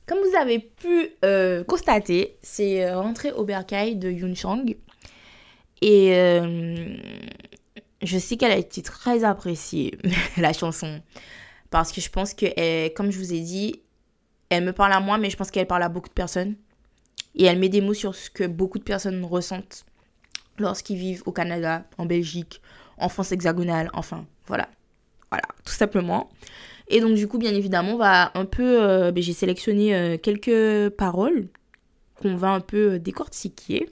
comme 0.06 0.20
vous 0.20 0.38
avez 0.38 0.60
pu 0.60 1.10
euh, 1.26 1.64
constater 1.64 2.38
c'est 2.44 2.86
euh, 2.86 3.02
rentré 3.02 3.32
au 3.32 3.44
bercail 3.44 3.96
de 3.96 4.12
Yun 4.12 4.36
Chang 4.36 4.66
Et 5.82 6.16
euh, 6.16 6.96
je 8.04 8.20
sais 8.20 8.38
qu'elle 8.38 8.52
a 8.52 8.58
été 8.58 8.84
très 8.84 9.24
appréciée 9.24 9.98
la 10.38 10.54
chanson. 10.54 11.02
Parce 11.72 11.92
que 11.92 12.02
je 12.02 12.10
pense 12.12 12.36
que 12.36 12.90
comme 12.90 13.10
je 13.10 13.18
vous 13.18 13.34
ai 13.34 13.40
dit 13.40 13.82
elle 14.50 14.64
me 14.64 14.74
parle 14.74 14.94
à 14.94 15.00
moi 15.00 15.18
mais 15.18 15.32
je 15.32 15.38
pense 15.38 15.50
qu'elle 15.50 15.66
parle 15.66 15.82
à 15.82 15.90
beaucoup 15.90 16.10
de 16.10 16.14
personnes 16.14 16.56
et 17.38 17.46
elle 17.46 17.60
met 17.60 17.70
des 17.70 17.82
mots 17.82 17.94
sur 17.94 18.16
ce 18.16 18.30
que 18.30 18.46
beaucoup 18.46 18.80
de 18.80 18.84
personnes 18.84 19.24
ressentent 19.24 19.86
lorsqu'ils 20.60 20.98
vivent 20.98 21.24
au 21.26 21.32
Canada, 21.32 21.86
en 21.98 22.06
Belgique, 22.06 22.62
en 22.98 23.10
France 23.10 23.32
hexagonale, 23.32 23.90
enfin, 23.94 24.26
voilà. 24.48 24.70
Voilà, 25.30 25.48
tout 25.66 25.74
simplement. 25.74 26.30
Et 26.88 27.02
donc, 27.02 27.16
du 27.16 27.28
coup, 27.28 27.38
bien 27.38 27.54
évidemment, 27.54 27.94
on 27.94 27.98
va 27.98 28.32
un 28.34 28.46
peu. 28.46 28.82
Euh, 28.82 29.12
ben, 29.12 29.22
j'ai 29.22 29.34
sélectionné 29.34 29.94
euh, 29.94 30.18
quelques 30.18 30.90
paroles 30.96 31.48
qu'on 32.16 32.36
va 32.36 32.52
un 32.52 32.62
peu 32.62 32.94
euh, 32.94 33.00
décortiquer. 33.00 33.90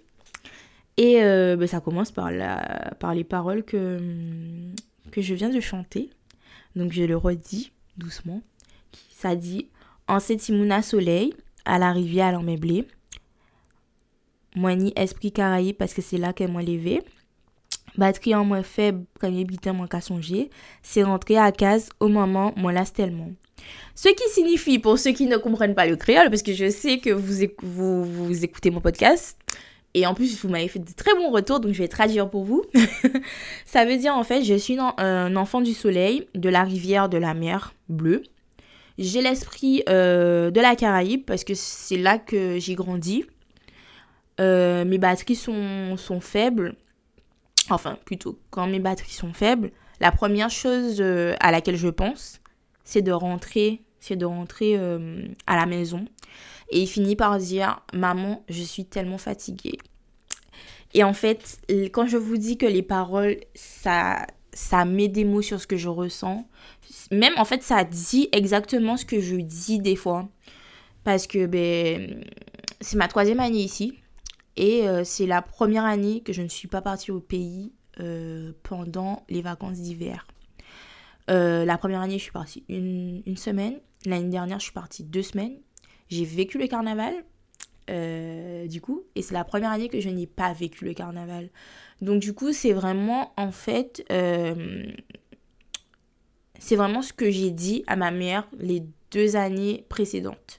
Et 0.97 1.15
ben, 1.17 1.67
ça 1.67 1.81
commence 1.81 2.11
par, 2.11 2.31
les 2.31 3.23
paroles 3.25 3.63
que, 3.63 3.99
que 5.11 5.21
je 5.21 5.33
viens 5.33 5.49
de 5.49 5.59
chanter. 5.59 6.09
Donc, 6.77 6.93
je 6.93 7.03
le 7.03 7.17
redis 7.17 7.73
doucement. 7.97 8.41
Ça 9.09 9.35
dit 9.35 9.67
En 10.07 10.21
Sétimouna 10.21 10.81
soleil, 10.81 11.33
à 11.65 11.79
la 11.79 11.91
rivière 11.91 12.39
à 12.39 12.41
blé, 12.55 12.87
moi 14.55 14.75
ni 14.75 14.93
esprit 14.95 15.31
caraïbe 15.31 15.75
parce 15.77 15.93
que 15.93 16.01
c'est 16.01 16.17
là 16.17 16.33
qu'elle 16.33 16.51
m'a 16.51 16.61
levé. 16.61 17.01
Batterie 17.97 18.35
en 18.35 18.43
moins 18.43 18.63
faible, 18.63 19.05
premier 19.13 19.45
bitin 19.45 19.73
moins 19.73 19.87
qu'à 19.87 20.01
songer. 20.01 20.49
C'est 20.81 21.03
rentré 21.03 21.37
à 21.37 21.51
case 21.51 21.89
au 21.99 22.07
moment 22.07 22.53
moi 22.57 22.71
lasse 22.71 22.93
tellement. 22.93 23.31
Ce 23.95 24.09
qui 24.09 24.29
signifie, 24.29 24.79
pour 24.79 24.99
ceux 24.99 25.11
qui 25.11 25.27
ne 25.27 25.37
comprennent 25.37 25.75
pas 25.75 25.85
le 25.85 25.95
créole, 25.95 26.29
parce 26.29 26.43
que 26.43 26.53
je 26.53 26.69
sais 26.69 26.99
que 26.99 27.09
vous, 27.09 27.47
vous, 27.63 28.03
vous 28.03 28.43
écoutez 28.43 28.69
mon 28.69 28.81
podcast, 28.81 29.37
et 29.95 30.05
en 30.05 30.13
plus, 30.13 30.37
vous 30.41 30.49
m'avez 30.49 30.67
fait 30.67 30.79
de 30.79 30.91
très 30.91 31.15
bons 31.15 31.31
retours, 31.31 31.61
donc 31.61 31.71
je 31.71 31.81
vais 31.81 31.87
traduire 31.87 32.29
pour 32.29 32.43
vous. 32.43 32.63
ça 33.65 33.85
veut 33.85 33.95
dire 33.95 34.13
en 34.13 34.25
fait, 34.25 34.43
je 34.43 34.55
suis 34.55 34.77
un 34.77 35.35
enfant 35.37 35.61
du 35.61 35.73
soleil, 35.73 36.27
de 36.35 36.49
la 36.49 36.63
rivière, 36.63 37.07
de 37.07 37.17
la 37.17 37.33
mer 37.33 37.73
bleue. 37.87 38.23
J'ai 38.97 39.21
l'esprit 39.21 39.83
euh, 39.87 40.51
de 40.51 40.59
la 40.59 40.75
Caraïbe 40.75 41.23
parce 41.25 41.45
que 41.45 41.53
c'est 41.53 41.97
là 41.97 42.17
que 42.17 42.59
j'ai 42.59 42.75
grandi. 42.75 43.25
Euh, 44.39 44.83
mes 44.85 44.97
batteries 44.97 45.35
sont, 45.35 45.95
sont, 45.97 46.19
faibles, 46.19 46.75
enfin 47.69 47.97
plutôt 48.03 48.37
quand 48.49 48.67
mes 48.67 48.79
batteries 48.79 49.13
sont 49.13 49.33
faibles, 49.33 49.71
la 50.01 50.11
première 50.11 50.49
chose 50.49 50.97
euh, 50.99 51.35
à 51.39 51.51
laquelle 51.51 51.77
je 51.77 51.87
pense, 51.87 52.39
c'est 52.83 53.01
de 53.01 53.13
rentrer, 53.13 53.81
c'est 53.99 54.17
de 54.17 54.25
rentrer 54.25 54.77
euh, 54.77 55.25
à 55.47 55.55
la 55.55 55.65
maison. 55.65 56.05
Et 56.69 56.81
il 56.81 56.87
finit 56.87 57.15
par 57.15 57.37
dire 57.37 57.81
Maman, 57.93 58.43
je 58.49 58.61
suis 58.61 58.85
tellement 58.85 59.17
fatiguée. 59.17 59.77
Et 60.93 61.03
en 61.03 61.13
fait, 61.13 61.59
quand 61.93 62.07
je 62.07 62.17
vous 62.17 62.37
dis 62.37 62.57
que 62.57 62.65
les 62.65 62.81
paroles, 62.81 63.37
ça, 63.53 64.25
ça 64.53 64.85
met 64.85 65.07
des 65.07 65.25
mots 65.25 65.41
sur 65.41 65.61
ce 65.61 65.67
que 65.67 65.77
je 65.77 65.89
ressens, 65.89 66.47
même 67.11 67.33
en 67.37 67.45
fait, 67.45 67.63
ça 67.63 67.83
dit 67.83 68.29
exactement 68.31 68.97
ce 68.97 69.05
que 69.05 69.19
je 69.19 69.35
dis 69.35 69.79
des 69.79 69.95
fois. 69.95 70.27
Parce 71.03 71.27
que 71.27 71.45
ben, 71.45 72.23
c'est 72.81 72.97
ma 72.97 73.07
troisième 73.07 73.39
année 73.39 73.59
ici. 73.59 73.93
Et 74.57 74.87
euh, 74.87 75.03
c'est 75.03 75.25
la 75.25 75.41
première 75.41 75.85
année 75.85 76.21
que 76.21 76.33
je 76.33 76.41
ne 76.41 76.47
suis 76.47 76.67
pas 76.67 76.81
partie 76.81 77.11
au 77.11 77.19
pays 77.19 77.71
pendant 78.63 79.23
les 79.29 79.41
vacances 79.41 79.77
d'hiver. 79.79 80.27
la 81.29 81.77
première 81.77 82.01
année, 82.01 82.17
je 82.17 82.23
suis 82.23 82.31
partie 82.33 82.65
une, 82.67 83.23
une 83.25 83.37
semaine. 83.37 83.79
L'année 84.05 84.29
dernière, 84.29 84.59
je 84.59 84.65
suis 84.65 84.73
partie 84.73 85.05
deux 85.05 85.21
semaines. 85.21 85.55
J'ai 86.09 86.25
vécu 86.25 86.57
le 86.57 86.67
carnaval, 86.67 87.13
du 87.87 88.81
coup, 88.81 89.05
et 89.15 89.21
c'est 89.21 89.33
la 89.33 89.45
première 89.45 89.71
année 89.71 89.87
que 89.87 90.01
je 90.01 90.09
n'ai 90.09 90.27
pas 90.27 90.51
vécu 90.51 90.83
le 90.83 90.93
carnaval. 90.93 91.47
Donc, 92.01 92.19
du 92.19 92.33
coup, 92.33 92.51
c'est 92.51 92.73
vraiment, 92.73 93.31
en 93.37 93.53
fait, 93.53 94.03
c'est 96.59 96.75
vraiment 96.75 97.01
ce 97.01 97.13
que 97.13 97.29
j'ai 97.29 97.51
dit 97.51 97.83
à 97.87 97.95
ma 97.95 98.11
mère 98.11 98.47
les 98.57 98.83
deux 99.11 99.35
années 99.35 99.85
précédentes. 99.87 100.57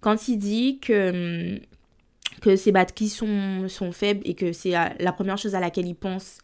Quand 0.00 0.28
il 0.28 0.38
dit 0.38 0.78
que, 0.80 1.60
que 2.42 2.56
ses 2.56 2.72
batteries 2.72 3.08
sont, 3.08 3.68
sont 3.68 3.92
faibles 3.92 4.20
et 4.24 4.34
que 4.34 4.52
c'est 4.52 4.72
la 4.72 5.12
première 5.12 5.38
chose 5.38 5.54
à 5.54 5.60
laquelle 5.60 5.86
il 5.86 5.94
pense 5.94 6.38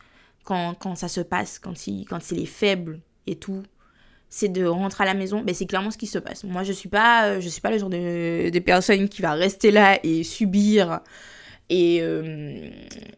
quand, 0.44 0.74
quand 0.74 0.94
ça 0.94 1.08
se 1.08 1.20
passe, 1.20 1.58
quand 1.58 1.86
il, 1.86 2.06
quand 2.06 2.30
il 2.30 2.40
est 2.40 2.46
faible 2.46 3.00
et 3.26 3.36
tout, 3.36 3.62
c'est 4.30 4.48
de 4.48 4.64
rentrer 4.64 5.04
à 5.04 5.06
la 5.06 5.14
maison, 5.14 5.42
ben 5.42 5.54
c'est 5.54 5.66
clairement 5.66 5.90
ce 5.90 5.98
qui 5.98 6.06
se 6.06 6.18
passe. 6.18 6.44
Moi, 6.44 6.62
je 6.62 6.72
suis 6.72 6.88
pas, 6.88 7.40
je 7.40 7.48
suis 7.48 7.60
pas 7.60 7.70
le 7.70 7.78
genre 7.78 7.90
de, 7.90 8.48
de 8.48 8.58
personne 8.60 9.08
qui 9.08 9.22
va 9.22 9.32
rester 9.32 9.70
là 9.70 9.98
et 10.02 10.22
subir 10.22 11.00
et, 11.68 11.98
euh, 12.00 12.70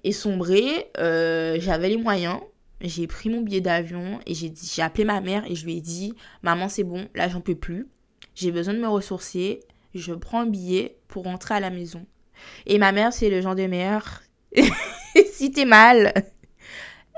et 0.02 0.12
sombrer. 0.12 0.90
Euh, 0.98 1.56
j'avais 1.60 1.90
les 1.90 1.96
moyens, 1.96 2.40
j'ai 2.80 3.06
pris 3.06 3.28
mon 3.28 3.42
billet 3.42 3.60
d'avion 3.60 4.20
et 4.26 4.34
j'ai 4.34 4.52
j'ai 4.56 4.82
appelé 4.82 5.04
ma 5.04 5.20
mère 5.20 5.44
et 5.48 5.54
je 5.54 5.64
lui 5.66 5.76
ai 5.76 5.80
dit 5.80 6.14
maman 6.42 6.68
c'est 6.68 6.84
bon 6.84 7.08
là 7.14 7.28
j'en 7.28 7.40
peux 7.40 7.54
plus. 7.54 7.86
J'ai 8.34 8.52
besoin 8.52 8.74
de 8.74 8.78
me 8.80 8.88
ressourcer. 8.88 9.60
Je 9.94 10.14
prends 10.14 10.40
un 10.40 10.46
billet 10.46 10.96
pour 11.08 11.24
rentrer 11.24 11.54
à 11.54 11.60
la 11.60 11.70
maison 11.70 12.06
et 12.66 12.78
ma 12.78 12.92
mère 12.92 13.12
c'est 13.12 13.30
le 13.30 13.40
genre 13.40 13.54
de 13.54 13.66
mère 13.66 14.22
si 15.32 15.50
t'es 15.50 15.64
mal 15.64 16.12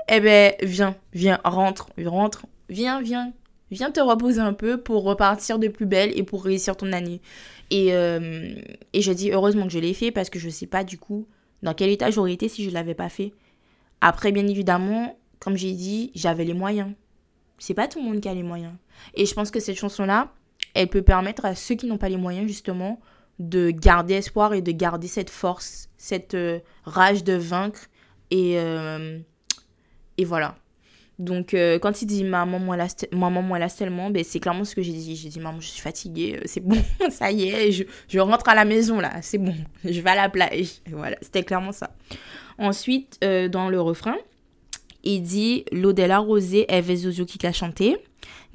eh 0.09 0.19
ben 0.19 0.53
viens 0.61 0.95
viens 1.13 1.39
rentre 1.43 1.89
rentre 2.05 2.45
viens 2.69 3.01
viens 3.01 3.33
viens 3.71 3.91
te 3.91 3.99
reposer 3.99 4.41
un 4.41 4.53
peu 4.53 4.77
pour 4.77 5.03
repartir 5.03 5.59
de 5.59 5.67
plus 5.67 5.85
belle 5.85 6.17
et 6.17 6.23
pour 6.23 6.43
réussir 6.43 6.75
ton 6.75 6.93
année 6.93 7.21
et, 7.71 7.93
euh, 7.93 8.53
et 8.93 9.01
je 9.01 9.11
dis 9.11 9.31
heureusement 9.31 9.65
que 9.65 9.73
je 9.73 9.79
l'ai 9.79 9.93
fait 9.93 10.11
parce 10.11 10.29
que 10.29 10.39
je 10.39 10.49
sais 10.49 10.67
pas 10.67 10.83
du 10.83 10.97
coup 10.97 11.27
dans 11.63 11.73
quel 11.73 11.89
état 11.89 12.11
j'aurais 12.11 12.33
été 12.33 12.49
si 12.49 12.63
je 12.63 12.69
l'avais 12.69 12.93
pas 12.93 13.09
fait 13.09 13.33
après 14.01 14.31
bien 14.31 14.47
évidemment 14.47 15.17
comme 15.43 15.57
j'ai 15.57 15.73
dit, 15.73 16.09
j'avais 16.15 16.45
les 16.45 16.53
moyens. 16.53 16.93
C'est 17.59 17.73
pas 17.73 17.89
tout 17.89 17.99
le 17.99 18.05
monde 18.05 18.21
qui 18.21 18.29
a 18.29 18.33
les 18.33 18.43
moyens. 18.43 18.73
Et 19.13 19.25
je 19.25 19.33
pense 19.33 19.51
que 19.51 19.59
cette 19.59 19.77
chanson-là, 19.77 20.31
elle 20.73 20.87
peut 20.87 21.01
permettre 21.01 21.43
à 21.43 21.53
ceux 21.53 21.75
qui 21.75 21.85
n'ont 21.85 21.97
pas 21.97 22.07
les 22.07 22.15
moyens, 22.15 22.47
justement, 22.47 23.01
de 23.39 23.71
garder 23.71 24.15
espoir 24.15 24.53
et 24.53 24.61
de 24.61 24.71
garder 24.71 25.07
cette 25.07 25.29
force, 25.29 25.89
cette 25.97 26.33
euh, 26.33 26.59
rage 26.83 27.23
de 27.23 27.33
vaincre. 27.33 27.81
Et, 28.31 28.57
euh, 28.57 29.19
et 30.17 30.25
voilà. 30.25 30.55
Donc, 31.19 31.53
euh, 31.53 31.77
quand 31.77 32.01
il 32.01 32.07
dit 32.07 32.23
maman, 32.23 32.59
moi, 32.59 32.75
là, 32.75 32.87
maman, 33.11 33.41
moi, 33.41 33.59
là, 33.59 33.69
tellement, 33.69 34.09
ben, 34.09 34.23
c'est 34.23 34.39
clairement 34.39 34.65
ce 34.65 34.75
que 34.75 34.81
j'ai 34.81 34.93
dit. 34.93 35.15
J'ai 35.15 35.29
dit, 35.29 35.39
maman, 35.39 35.59
je 35.59 35.67
suis 35.67 35.81
fatiguée, 35.81 36.39
c'est 36.45 36.61
bon, 36.63 36.81
ça 37.09 37.31
y 37.31 37.49
est, 37.49 37.71
je, 37.71 38.19
rentre 38.19 38.49
à 38.49 38.55
la 38.55 38.65
maison, 38.65 38.99
là, 38.99 39.21
c'est 39.21 39.37
bon, 39.37 39.53
je 39.85 40.01
vais 40.01 40.09
à 40.09 40.15
la 40.15 40.29
plage. 40.29 40.81
voilà, 40.91 41.17
c'était 41.21 41.43
clairement 41.43 41.71
ça. 41.71 41.91
Ensuite, 42.57 43.19
dans 43.21 43.69
le 43.69 43.79
refrain, 43.79 44.17
il 45.03 45.21
dit 45.21 45.65
L'eau 45.71 45.93
de 45.93 46.03
la 46.03 46.19
rosée 46.19 46.65
est 46.73 46.95
Zozo 46.95 47.25
qui 47.25 47.37
l'a 47.43 47.51
chanté. 47.51 47.97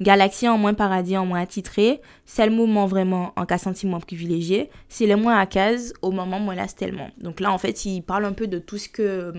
Galaxie 0.01 0.47
en 0.47 0.57
moins 0.57 0.73
paradis 0.73 1.17
en 1.17 1.25
moins 1.25 1.41
attitré. 1.41 2.01
C'est 2.25 2.45
le 2.45 2.55
moment 2.55 2.85
vraiment 2.85 3.33
en 3.35 3.45
cas 3.45 3.57
sentiment 3.57 3.99
privilégié. 3.99 4.69
C'est 4.87 5.07
le 5.07 5.15
moins 5.15 5.37
à 5.37 5.45
case 5.45 5.93
au 6.01 6.11
moment 6.11 6.39
moi 6.39 6.55
lasse 6.55 6.75
tellement. 6.75 7.11
Donc 7.17 7.39
là 7.39 7.51
en 7.51 7.57
fait 7.57 7.85
il 7.85 8.01
parle 8.01 8.25
un 8.25 8.33
peu 8.33 8.47
de 8.47 8.59
tout 8.59 8.77
ce 8.77 8.87
que, 8.87 9.33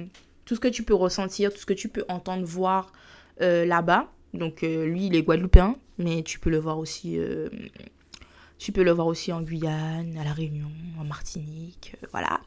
tout 0.45 0.55
ce 0.55 0.61
que 0.61 0.69
tu 0.69 0.83
peux 0.83 0.95
ressentir, 0.95 1.53
tout 1.53 1.61
ce 1.61 1.67
que 1.67 1.73
tu 1.73 1.89
peux 1.89 2.05
entendre, 2.09 2.45
voir 2.45 2.93
euh, 3.41 3.65
là-bas. 3.65 4.09
Donc 4.35 4.63
euh, 4.63 4.87
lui 4.87 5.07
il 5.07 5.17
est 5.17 5.23
guadeloupéen 5.23 5.77
mais 5.99 6.23
tu 6.23 6.39
peux 6.39 6.51
le 6.51 6.59
voir 6.59 6.79
aussi 6.79 7.19
euh, 7.19 7.49
tu 8.59 8.73
peux 8.73 8.83
le 8.83 8.91
voir 8.91 9.07
aussi 9.07 9.33
en 9.33 9.41
Guyane, 9.41 10.17
à 10.21 10.25
la 10.25 10.33
Réunion, 10.33 10.71
en 11.01 11.05
Martinique, 11.05 11.97
voilà. 12.13 12.41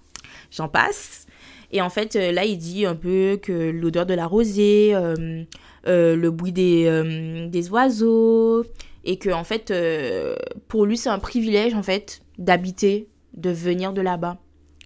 J'en 0.51 0.67
passe. 0.67 1.25
Et 1.71 1.81
en 1.81 1.89
fait, 1.89 2.13
là, 2.13 2.45
il 2.45 2.57
dit 2.57 2.85
un 2.85 2.95
peu 2.95 3.39
que 3.41 3.71
l'odeur 3.71 4.05
de 4.05 4.13
la 4.13 4.27
rosée, 4.27 4.95
euh, 5.87 6.13
euh, 6.13 6.15
le 6.15 6.31
bruit 6.31 6.51
des, 6.51 7.47
des, 7.49 7.69
oiseaux, 7.69 8.63
et 9.03 9.17
que 9.17 9.29
en 9.29 9.43
fait, 9.43 9.73
pour 10.67 10.85
lui, 10.85 10.97
c'est 10.97 11.09
un 11.09 11.19
privilège 11.19 11.73
en 11.73 11.83
fait 11.83 12.21
d'habiter, 12.37 13.07
de 13.33 13.49
venir 13.49 13.93
de 13.93 14.01
là-bas. 14.01 14.37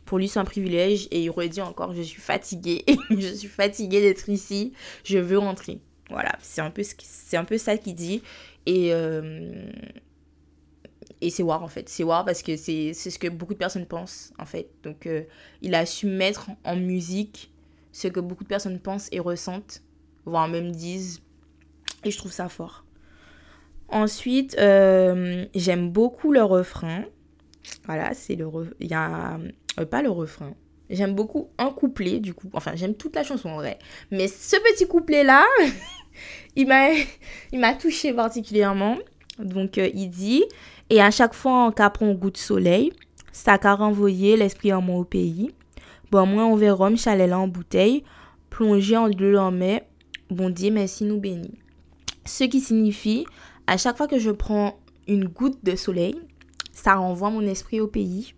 Pour 0.06 0.18
lui, 0.20 0.28
c'est 0.28 0.40
un 0.40 0.46
privilège, 0.46 1.08
et 1.12 1.24
il 1.24 1.30
redit 1.30 1.62
encore, 1.62 1.94
je 1.94 2.02
suis 2.02 2.22
fatiguée, 2.22 2.86
je 3.10 3.28
suis 3.28 3.48
fatiguée 3.48 4.02
d'être 4.02 4.30
ici, 4.30 4.74
je 5.04 5.18
veux 5.18 5.38
rentrer. 5.38 5.80
Voilà, 6.10 6.32
c'est 6.42 6.62
un 6.62 6.72
peu, 6.72 6.84
c'est 6.84 7.38
un 7.38 7.44
peu 7.44 7.58
ça 7.58 7.78
qu'il 7.78 7.96
dit. 7.96 8.22
Et, 8.66 8.94
et 11.22 11.30
c'est 11.30 11.44
War 11.44 11.64
en 11.64 11.68
fait. 11.68 11.90
C'est 11.90 12.04
War 12.04 12.26
parce 12.26 12.42
que 12.44 12.56
c'est 12.56 12.94
ce 12.94 13.18
que 13.20 13.28
beaucoup 13.28 13.54
de 13.54 13.60
personnes 13.60 13.86
pensent 13.86 14.34
en 14.40 14.46
fait. 14.46 14.70
Donc 14.84 15.06
euh, 15.06 15.24
il 15.62 15.76
a 15.76 15.86
su 15.86 16.08
mettre 16.08 16.50
en 16.64 16.76
musique 16.76 17.52
ce 17.92 18.08
que 18.08 18.20
beaucoup 18.20 18.44
de 18.44 18.50
personnes 18.50 18.80
pensent 18.80 19.10
et 19.12 19.20
ressentent, 19.20 19.82
voire 20.28 20.48
même 20.48 20.72
disent. 20.72 21.22
Et 22.04 22.12
je 22.12 22.18
trouve 22.18 22.32
ça 22.32 22.50
fort. 22.50 22.86
Ensuite, 23.90 24.56
euh, 24.60 25.46
j'aime 25.56 25.90
beaucoup 25.90 26.32
le 26.32 26.44
refrain. 26.44 27.06
Voilà, 27.86 28.13
c'est 28.13 28.36
le... 28.36 28.48
Il 28.80 28.88
y 28.88 28.94
a... 28.94 29.40
Euh, 29.80 29.86
pas 29.86 30.02
le 30.02 30.10
refrain. 30.10 30.54
J'aime 30.90 31.13
beaucoup 31.13 31.50
un 31.58 31.70
couplet, 31.70 32.20
du 32.20 32.34
coup. 32.34 32.50
Enfin, 32.54 32.72
j'aime 32.76 32.96
toute 32.96 33.16
la 33.16 33.24
chanson 33.24 33.50
en 33.50 33.56
vrai. 33.58 33.78
Mais 34.12 34.28
ce 34.28 34.56
petit 34.58 34.88
couplet-là, 34.88 35.46
il 36.56 36.68
m'a 36.68 37.74
touché 37.80 38.13
particulièrement. 38.13 38.98
Donc, 39.40 39.78
il 39.78 40.10
dit 40.10 40.44
et 40.90 41.02
à 41.02 41.12
chaque 41.12 41.34
fois, 41.34 41.66
en 41.66 41.72
capron 41.72 42.13
goût 42.13 42.32
de 42.32 42.38
soleil, 42.38 42.94
ça 43.32 43.58
a 43.62 43.76
renvoyé 43.76 44.38
l'esprit 44.38 44.72
en 44.72 44.82
moi 44.82 45.00
au 45.00 45.04
pays. 45.04 45.52
Bon, 46.12 46.26
moi, 46.26 46.46
on 46.46 46.56
verra 46.56 46.86
Rome, 46.86 46.98
chalet 46.98 47.30
là 47.30 47.40
en 47.40 47.48
bouteille, 47.48 48.04
plongé 48.50 48.96
en 48.96 49.08
l'eau 49.08 49.38
en 49.38 49.52
mai. 49.52 49.87
Bon 50.30 50.50
Dieu, 50.50 50.72
merci 50.72 51.06
nous 51.06 51.20
bénit. 51.20 51.58
Ce 52.26 52.44
qui 52.44 52.60
signifie, 52.60 53.26
à 53.66 53.78
chaque 53.78 53.96
fois 53.96 54.08
que 54.08 54.20
je 54.20 54.32
prends 54.32 54.78
une 55.08 55.26
goutte 55.26 55.63
de 55.63 55.78
soleil, 55.78 56.20
ça 56.74 56.96
renvoie 56.96 57.30
mon 57.30 57.42
esprit 57.42 57.80
au 57.80 57.88
pays. 57.88 58.34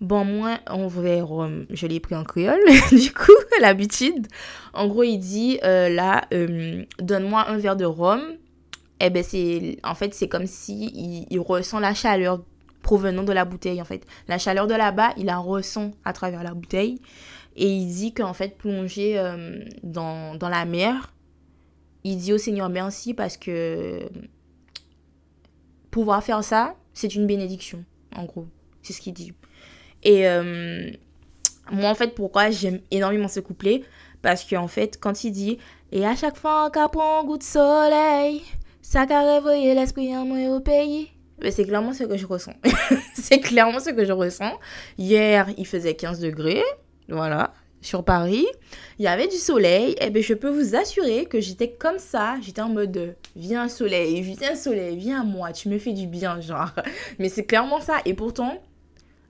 Bon, 0.00 0.24
moi, 0.24 0.58
on 0.68 0.88
verra 0.88 1.24
Rome, 1.24 1.66
je 1.70 1.86
l'ai 1.86 2.00
pris 2.00 2.16
en 2.16 2.24
créole, 2.24 2.58
du 2.90 3.12
coup, 3.12 3.32
l'habitude. 3.60 4.26
En 4.72 4.88
gros, 4.88 5.04
il 5.04 5.18
dit, 5.18 5.60
euh, 5.62 5.88
là, 5.88 6.24
euh, 6.32 6.84
donne-moi 6.98 7.48
un 7.48 7.58
verre 7.58 7.76
de 7.76 7.84
rhum, 7.84 8.20
eh 8.98 9.10
ben 9.10 9.22
c'est 9.22 9.78
en 9.84 9.94
fait 9.94 10.14
c'est 10.14 10.28
comme 10.28 10.46
si 10.46 11.26
il, 11.30 11.40
ressent 11.40 11.78
la 11.78 11.94
chaleur 11.94 12.42
provenant 12.82 13.22
de 13.22 13.32
la 13.32 13.44
bouteille 13.44 13.80
en 13.80 13.84
fait. 13.84 14.04
La 14.28 14.38
chaleur 14.38 14.66
de 14.66 14.74
là-bas, 14.74 15.14
il 15.16 15.26
la 15.26 15.38
ressent 15.38 15.92
à 16.04 16.12
travers 16.12 16.42
la 16.42 16.54
bouteille 16.54 17.00
et 17.56 17.68
il 17.68 17.86
dit 17.86 18.12
qu'en 18.12 18.32
fait 18.32 18.56
plonger 18.56 19.18
euh, 19.18 19.64
dans, 19.82 20.34
dans, 20.34 20.48
la 20.48 20.64
mer, 20.64 21.12
il 22.02 22.16
dit 22.16 22.32
au 22.32 22.38
Seigneur 22.38 22.68
merci 22.68 23.14
parce 23.14 23.36
que 23.36 24.00
pouvoir 25.90 26.22
faire 26.24 26.42
ça, 26.42 26.74
c'est 26.92 27.14
une 27.14 27.26
bénédiction 27.26 27.84
en 28.16 28.24
gros. 28.24 28.46
C'est 28.82 28.92
ce 28.92 29.00
qu'il 29.00 29.14
dit. 29.14 29.32
Et 30.02 30.28
euh, 30.28 30.90
moi 31.70 31.90
en 31.90 31.94
fait 31.94 32.14
pourquoi 32.14 32.50
j'aime 32.50 32.80
énormément 32.90 33.28
ce 33.28 33.40
couplet? 33.40 33.82
Parce 34.20 34.44
qu'en 34.44 34.68
fait 34.68 34.98
quand 35.00 35.24
il 35.24 35.30
dit 35.30 35.58
et 35.92 36.04
à 36.04 36.16
chaque 36.16 36.36
fois 36.36 36.70
qu'un 36.70 36.88
goût 37.24 37.38
de 37.38 37.42
soleil 37.42 38.42
ça 38.82 39.06
a 39.08 39.34
réveillé 39.34 39.74
l'esprit 39.74 40.14
en 40.16 40.26
moi 40.26 40.54
au 40.54 40.60
pays. 40.60 41.10
Mais 41.42 41.50
c'est 41.50 41.64
clairement 41.64 41.92
ce 41.92 42.04
que 42.04 42.16
je 42.16 42.26
ressens. 42.26 42.54
c'est 43.14 43.40
clairement 43.40 43.80
ce 43.80 43.90
que 43.90 44.04
je 44.04 44.12
ressens. 44.12 44.52
Hier, 44.98 45.48
il 45.56 45.66
faisait 45.66 45.94
15 45.94 46.20
degrés. 46.20 46.62
Voilà. 47.08 47.52
Sur 47.80 48.02
Paris. 48.02 48.46
Il 48.98 49.04
y 49.04 49.08
avait 49.08 49.28
du 49.28 49.36
soleil. 49.36 49.92
Et 49.92 50.06
eh 50.06 50.10
bien, 50.10 50.22
je 50.22 50.34
peux 50.34 50.48
vous 50.48 50.74
assurer 50.74 51.26
que 51.26 51.40
j'étais 51.40 51.70
comme 51.70 51.98
ça. 51.98 52.36
J'étais 52.40 52.62
en 52.62 52.70
mode 52.70 53.14
viens 53.36 53.68
soleil, 53.68 54.22
viens 54.22 54.54
soleil, 54.54 54.96
viens 54.96 55.20
à 55.20 55.24
moi. 55.24 55.52
Tu 55.52 55.68
me 55.68 55.78
fais 55.78 55.92
du 55.92 56.06
bien, 56.06 56.40
genre. 56.40 56.70
Mais 57.18 57.28
c'est 57.28 57.44
clairement 57.44 57.80
ça. 57.80 57.98
Et 58.06 58.14
pourtant, 58.14 58.62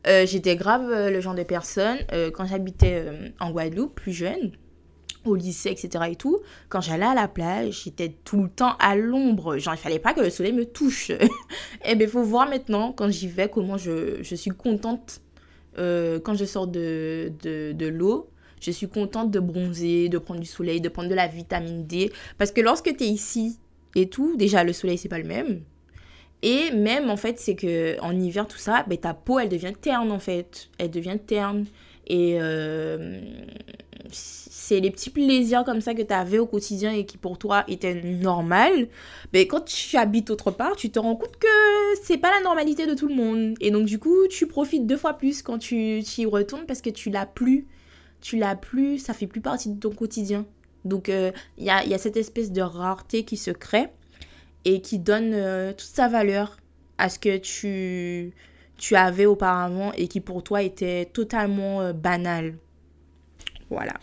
euh, 0.07 0.25
j'étais 0.27 0.55
grave 0.55 0.89
euh, 0.89 1.11
le 1.11 1.21
genre 1.21 1.35
de 1.35 1.43
personne. 1.43 1.99
Euh, 2.13 2.31
quand 2.31 2.47
j'habitais 2.47 3.07
en 3.41 3.51
Guadeloupe, 3.51 3.95
plus 3.95 4.13
jeune, 4.13 4.53
au 5.25 5.35
lycée, 5.35 5.71
etc. 5.71 6.05
et 6.11 6.17
tout, 6.17 6.41
quand 6.69 6.81
j'allais 6.81 7.07
à 7.07 7.15
la 7.15 7.29
plage, 7.29 7.83
j'étais 7.85 8.15
tout 8.25 8.43
le 8.43 8.51
temps 8.51 8.77
à 8.79 8.95
l'ombre. 8.95 9.59
Genre, 9.59 9.75
il 9.75 9.79
fallait 9.79 9.99
pas 9.99 10.13
que 10.13 10.21
le 10.21 10.31
soleil 10.31 10.53
me 10.53 10.65
touche. 10.65 11.11
et 11.11 11.19
eh 11.85 11.95
bien, 11.95 12.07
faut 12.07 12.23
voir 12.23 12.49
maintenant, 12.49 12.93
quand 12.93 13.11
j'y 13.11 13.29
vais, 13.29 13.49
comment 13.49 13.77
je, 13.77 14.23
je 14.23 14.35
suis 14.35 14.51
contente 14.51 15.21
euh, 15.79 16.21
quand 16.21 16.35
je 16.35 16.45
sors 16.45 16.67
de, 16.67 17.33
de, 17.43 17.87
l'eau. 17.87 18.31
Je 18.61 18.71
suis 18.71 18.89
contente 18.89 19.31
de 19.31 19.41
bronzer, 19.41 20.09
de 20.09 20.19
prendre 20.19 20.41
du 20.41 20.47
soleil, 20.47 20.81
de 20.81 20.89
prendre 20.89 21.09
de 21.09 21.15
la 21.15 21.27
vitamine 21.27 21.87
D. 21.87 22.11
Parce 22.39 22.51
que 22.51 22.61
lorsque 22.61 22.97
tu 22.97 23.05
es 23.05 23.09
ici 23.09 23.59
et 23.95 24.09
tout, 24.09 24.37
déjà, 24.37 24.65
le 24.65 24.73
soleil, 24.73 24.97
c'est 24.97 25.09
pas 25.09 25.19
le 25.19 25.25
même. 25.25 25.61
Et 26.43 26.71
même, 26.71 27.11
en 27.11 27.17
fait, 27.17 27.39
c'est 27.39 27.57
que 27.57 28.01
en 28.01 28.19
hiver, 28.19 28.47
tout 28.47 28.59
ça, 28.59 28.85
ben, 28.89 28.99
ta 28.99 29.15
peau, 29.15 29.39
elle 29.39 29.49
devient 29.49 29.73
terne, 29.79 30.11
en 30.11 30.19
fait. 30.19 30.69
Elle 30.79 30.91
devient 30.91 31.19
terne. 31.27 31.67
Et 32.07 32.39
euh, 32.41 33.21
c'est 34.66 34.81
les 34.81 34.90
petits 34.90 35.11
plaisirs 35.11 35.64
comme 35.64 35.81
ça 35.81 35.94
que 35.94 36.03
tu 36.03 36.12
avais 36.12 36.38
au 36.38 36.46
quotidien 36.46 36.92
et 36.92 37.05
qui 37.05 37.18
pour 37.18 37.38
toi 37.38 37.64
étaient 37.68 38.03
normal. 38.03 38.88
Mais 39.33 39.46
quand 39.46 39.64
tu 39.64 39.96
habites 39.96 40.31
autre 40.31 40.50
part, 40.50 40.77
tu 40.77 40.90
te 40.90 40.98
rends 40.98 41.16
compte 41.16 41.37
que 41.38 41.46
c'est 42.03 42.18
pas 42.18 42.31
la 42.31 42.42
normalité 42.42 42.87
de 42.87 42.94
tout 42.94 43.09
le 43.09 43.14
monde. 43.14 43.55
Et 43.61 43.70
donc 43.70 43.87
du 43.87 43.98
coup, 43.98 44.27
tu 44.29 44.46
profites 44.46 44.87
deux 44.87 44.96
fois 44.96 45.14
plus 45.14 45.42
quand 45.42 45.59
tu, 45.59 46.00
y 46.00 46.27
retournes 46.27 46.66
parce 46.66 46.81
que 46.81 46.90
tu 46.90 47.11
l'as 47.11 47.27
plus. 47.27 47.66
Tu 48.20 48.37
l'as 48.37 48.57
plus, 48.57 48.98
ça 48.98 49.12
fait 49.12 49.27
plus 49.27 49.42
partie 49.42 49.70
de 49.70 49.79
ton 49.79 49.90
quotidien. 49.90 50.46
Donc 50.85 51.09
il 51.09 51.33
y, 51.64 51.70
a, 51.70 51.85
y, 51.85 51.94
a, 51.94 51.98
cette 51.98 52.16
espèce 52.16 52.53
de 52.53 52.62
rareté 52.62 53.24
qui 53.24 53.37
se 53.37 53.50
crée 53.50 53.88
et 54.64 54.81
qui 54.81 54.98
donne 54.98 55.74
toute 55.77 55.81
sa 55.81 56.09
valeur 56.09 56.57
à 56.98 57.09
ce 57.09 57.18
que 57.18 57.37
tu, 57.37 58.33
tu 58.77 58.96
avais 58.96 59.27
auparavant 59.27 59.92
et 59.92 60.09
qui 60.09 60.20
pour 60.20 60.42
toi 60.42 60.62
était 60.62 61.07
totalement 61.07 61.81
euh, 61.81 61.92
banal. 61.92 62.57
Voilà. 63.70 63.94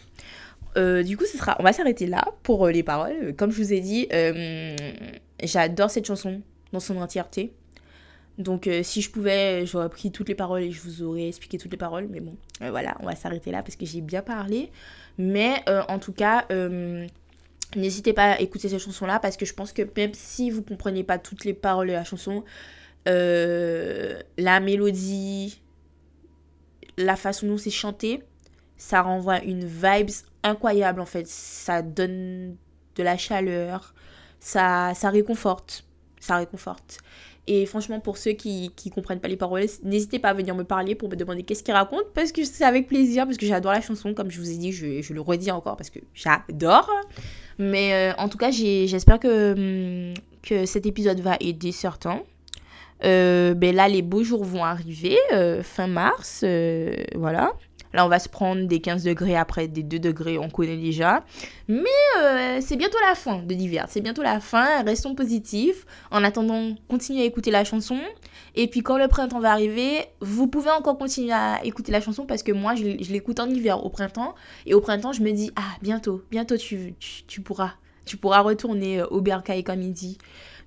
Euh, 0.77 1.03
du 1.03 1.17
coup, 1.17 1.25
ce 1.25 1.37
sera, 1.37 1.55
on 1.59 1.63
va 1.63 1.73
s'arrêter 1.73 2.07
là 2.07 2.33
pour 2.43 2.65
euh, 2.65 2.71
les 2.71 2.83
paroles. 2.83 3.35
Comme 3.35 3.51
je 3.51 3.57
vous 3.57 3.73
ai 3.73 3.79
dit, 3.79 4.07
j'adore 5.43 5.89
cette 5.89 6.05
chanson 6.05 6.41
dans 6.71 6.79
son 6.79 6.97
entièreté. 6.97 7.53
Donc, 8.37 8.67
si 8.81 9.01
je 9.01 9.11
pouvais, 9.11 9.65
j'aurais 9.65 9.89
pris 9.89 10.11
toutes 10.11 10.29
les 10.29 10.35
paroles 10.35 10.63
et 10.63 10.71
je 10.71 10.81
vous 10.81 11.03
aurais 11.03 11.27
expliqué 11.27 11.57
toutes 11.57 11.71
les 11.71 11.77
paroles. 11.77 12.07
Mais 12.09 12.21
bon, 12.21 12.35
voilà, 12.59 12.97
on 13.01 13.05
va 13.05 13.15
s'arrêter 13.15 13.51
là 13.51 13.61
parce 13.61 13.75
que 13.75 13.85
j'ai 13.85 14.01
bien 14.01 14.21
parlé. 14.21 14.71
Mais 15.17 15.63
en 15.67 15.99
tout 15.99 16.13
cas, 16.13 16.47
n'hésitez 17.75 18.13
pas 18.13 18.31
à 18.31 18.39
écouter 18.39 18.69
cette 18.69 18.79
chanson-là 18.79 19.19
parce 19.19 19.37
que 19.37 19.45
je 19.45 19.53
pense 19.53 19.73
que 19.73 19.83
même 19.95 20.13
si 20.13 20.49
vous 20.49 20.63
comprenez 20.63 21.03
pas 21.03 21.19
toutes 21.19 21.45
les 21.45 21.53
paroles 21.53 21.89
de 21.89 21.93
la 21.93 22.03
chanson, 22.03 22.43
euh, 23.07 24.19
la 24.37 24.59
mélodie, 24.59 25.61
la 26.97 27.15
façon 27.15 27.47
dont 27.47 27.57
c'est 27.57 27.69
chanté, 27.69 28.21
ça 28.77 29.01
renvoie 29.01 29.41
une 29.43 29.65
vibes 29.65 30.11
incroyable 30.43 31.01
en 31.01 31.05
fait. 31.05 31.27
Ça 31.27 31.81
donne 31.81 32.55
de 32.95 33.03
la 33.03 33.17
chaleur, 33.17 33.93
ça, 34.39 34.93
ça 34.95 35.09
réconforte, 35.09 35.85
ça 36.19 36.37
réconforte. 36.37 36.99
Et 37.47 37.65
franchement, 37.65 37.99
pour 37.99 38.17
ceux 38.17 38.31
qui 38.33 38.71
ne 38.85 38.91
comprennent 38.91 39.19
pas 39.19 39.27
les 39.27 39.35
paroles, 39.35 39.63
n'hésitez 39.83 40.19
pas 40.19 40.29
à 40.29 40.33
venir 40.33 40.55
me 40.55 40.63
parler 40.63 40.93
pour 40.93 41.09
me 41.09 41.15
demander 41.15 41.41
qu'est-ce 41.41 41.63
qu'il 41.63 41.73
raconte, 41.73 42.13
parce 42.13 42.31
que 42.31 42.43
c'est 42.43 42.63
avec 42.63 42.87
plaisir, 42.87 43.25
parce 43.25 43.37
que 43.37 43.47
j'adore 43.47 43.71
la 43.71 43.81
chanson, 43.81 44.13
comme 44.13 44.29
je 44.29 44.39
vous 44.39 44.51
ai 44.51 44.57
dit, 44.57 44.71
je, 44.71 45.01
je 45.01 45.13
le 45.13 45.21
redis 45.21 45.49
encore, 45.49 45.75
parce 45.75 45.89
que 45.89 45.99
j'adore. 46.13 46.89
Mais 47.57 47.93
euh, 47.93 48.13
en 48.19 48.29
tout 48.29 48.37
cas, 48.37 48.51
j'espère 48.51 49.19
que, 49.19 49.53
hum, 49.53 50.13
que 50.43 50.65
cet 50.65 50.85
épisode 50.85 51.19
va 51.19 51.37
aider 51.39 51.71
certains. 51.71 52.21
Euh, 53.03 53.55
ben 53.55 53.75
là, 53.75 53.87
les 53.87 54.03
beaux 54.03 54.23
jours 54.23 54.43
vont 54.43 54.63
arriver, 54.63 55.17
euh, 55.33 55.63
fin 55.63 55.87
mars, 55.87 56.41
euh, 56.43 56.95
voilà. 57.15 57.53
Là, 57.93 58.05
on 58.05 58.09
va 58.09 58.19
se 58.19 58.29
prendre 58.29 58.67
des 58.67 58.79
15 58.79 59.03
degrés 59.03 59.35
après 59.35 59.67
des 59.67 59.83
2 59.83 59.99
degrés, 59.99 60.37
on 60.37 60.49
connaît 60.49 60.77
déjà. 60.77 61.23
Mais 61.67 62.61
c'est 62.61 62.75
bientôt 62.75 62.97
la 63.07 63.15
fin 63.15 63.39
de 63.39 63.53
l'hiver, 63.53 63.85
c'est 63.89 64.01
bientôt 64.01 64.21
la 64.23 64.39
fin, 64.39 64.83
restons 64.83 65.15
positifs. 65.15 65.85
En 66.11 66.23
attendant, 66.23 66.75
continuez 66.87 67.21
à 67.21 67.25
écouter 67.25 67.51
la 67.51 67.63
chanson. 67.63 67.97
Et 68.55 68.67
puis 68.67 68.81
quand 68.81 68.97
le 68.97 69.07
printemps 69.07 69.39
va 69.39 69.51
arriver, 69.51 70.05
vous 70.19 70.47
pouvez 70.47 70.71
encore 70.71 70.97
continuer 70.97 71.31
à 71.31 71.59
écouter 71.63 71.91
la 71.91 72.01
chanson 72.01 72.25
parce 72.25 72.43
que 72.43 72.51
moi, 72.51 72.75
je, 72.75 72.83
l'écoute 72.83 73.39
en 73.39 73.49
hiver, 73.49 73.85
au 73.85 73.89
printemps. 73.89 74.35
Et 74.65 74.73
au 74.73 74.81
printemps, 74.81 75.13
je 75.13 75.21
me 75.21 75.31
dis, 75.31 75.51
ah, 75.55 75.75
bientôt, 75.81 76.23
bientôt 76.31 76.57
tu, 76.57 76.95
tu, 76.99 77.41
pourras. 77.41 77.73
Tu 78.05 78.17
pourras 78.17 78.41
retourner 78.41 79.03
au 79.03 79.21
bercail 79.21 79.63
comme 79.63 79.81
il 79.81 79.93
dit. 79.93 80.17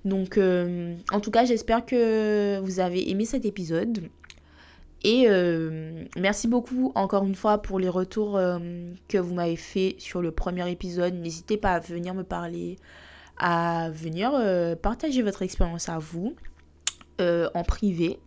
Donc, 0.03 0.37
euh, 0.37 0.95
en 1.11 1.19
tout 1.19 1.31
cas, 1.31 1.45
j'espère 1.45 1.85
que 1.85 2.59
vous 2.59 2.79
avez 2.79 3.09
aimé 3.09 3.25
cet 3.25 3.45
épisode. 3.45 4.09
Et 5.07 5.25
euh, 5.29 6.03
merci 6.17 6.47
beaucoup 6.47 6.91
encore 6.95 7.25
une 7.25 7.35
fois 7.35 7.59
pour 7.61 7.77
les 7.77 7.89
retours 7.89 8.37
euh, 8.37 8.57
que 9.07 9.19
vous 9.19 9.35
m'avez 9.35 9.55
fait 9.55 9.95
sur 9.99 10.19
le 10.19 10.31
premier 10.31 10.67
épisode. 10.71 11.13
N'hésitez 11.13 11.57
pas 11.57 11.73
à 11.73 11.79
venir 11.79 12.15
me 12.15 12.23
parler, 12.23 12.77
à 13.37 13.91
venir 13.91 14.31
partager 14.81 15.21
votre 15.21 15.43
expérience 15.43 15.89
à 15.89 15.99
vous 15.99 16.35
en 17.19 17.63
privé. 17.63 18.17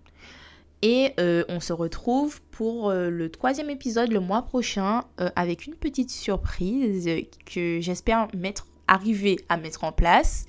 Et 0.83 1.15
on 1.49 1.59
se 1.59 1.73
retrouve 1.73 2.41
pour 2.53 2.93
le 2.93 3.29
troisième 3.29 3.71
épisode 3.71 4.13
le 4.13 4.21
mois 4.21 4.43
prochain 4.43 5.03
avec 5.35 5.67
une 5.67 5.75
petite 5.75 6.13
surprise 6.13 7.11
que 7.45 7.81
j'espère 7.81 8.29
mettre, 8.37 8.69
arriver 8.87 9.41
à 9.49 9.57
mettre 9.57 9.83
en 9.83 9.91
place. 9.91 10.47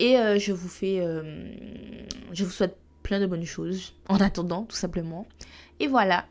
Et 0.00 0.16
euh, 0.16 0.38
je 0.38 0.52
vous 0.52 0.68
fais. 0.68 1.00
Euh, 1.00 1.52
je 2.32 2.44
vous 2.44 2.50
souhaite 2.50 2.76
plein 3.02 3.20
de 3.20 3.26
bonnes 3.26 3.44
choses 3.44 3.94
en 4.08 4.16
attendant, 4.16 4.64
tout 4.64 4.76
simplement. 4.76 5.26
Et 5.78 5.86
voilà. 5.86 6.26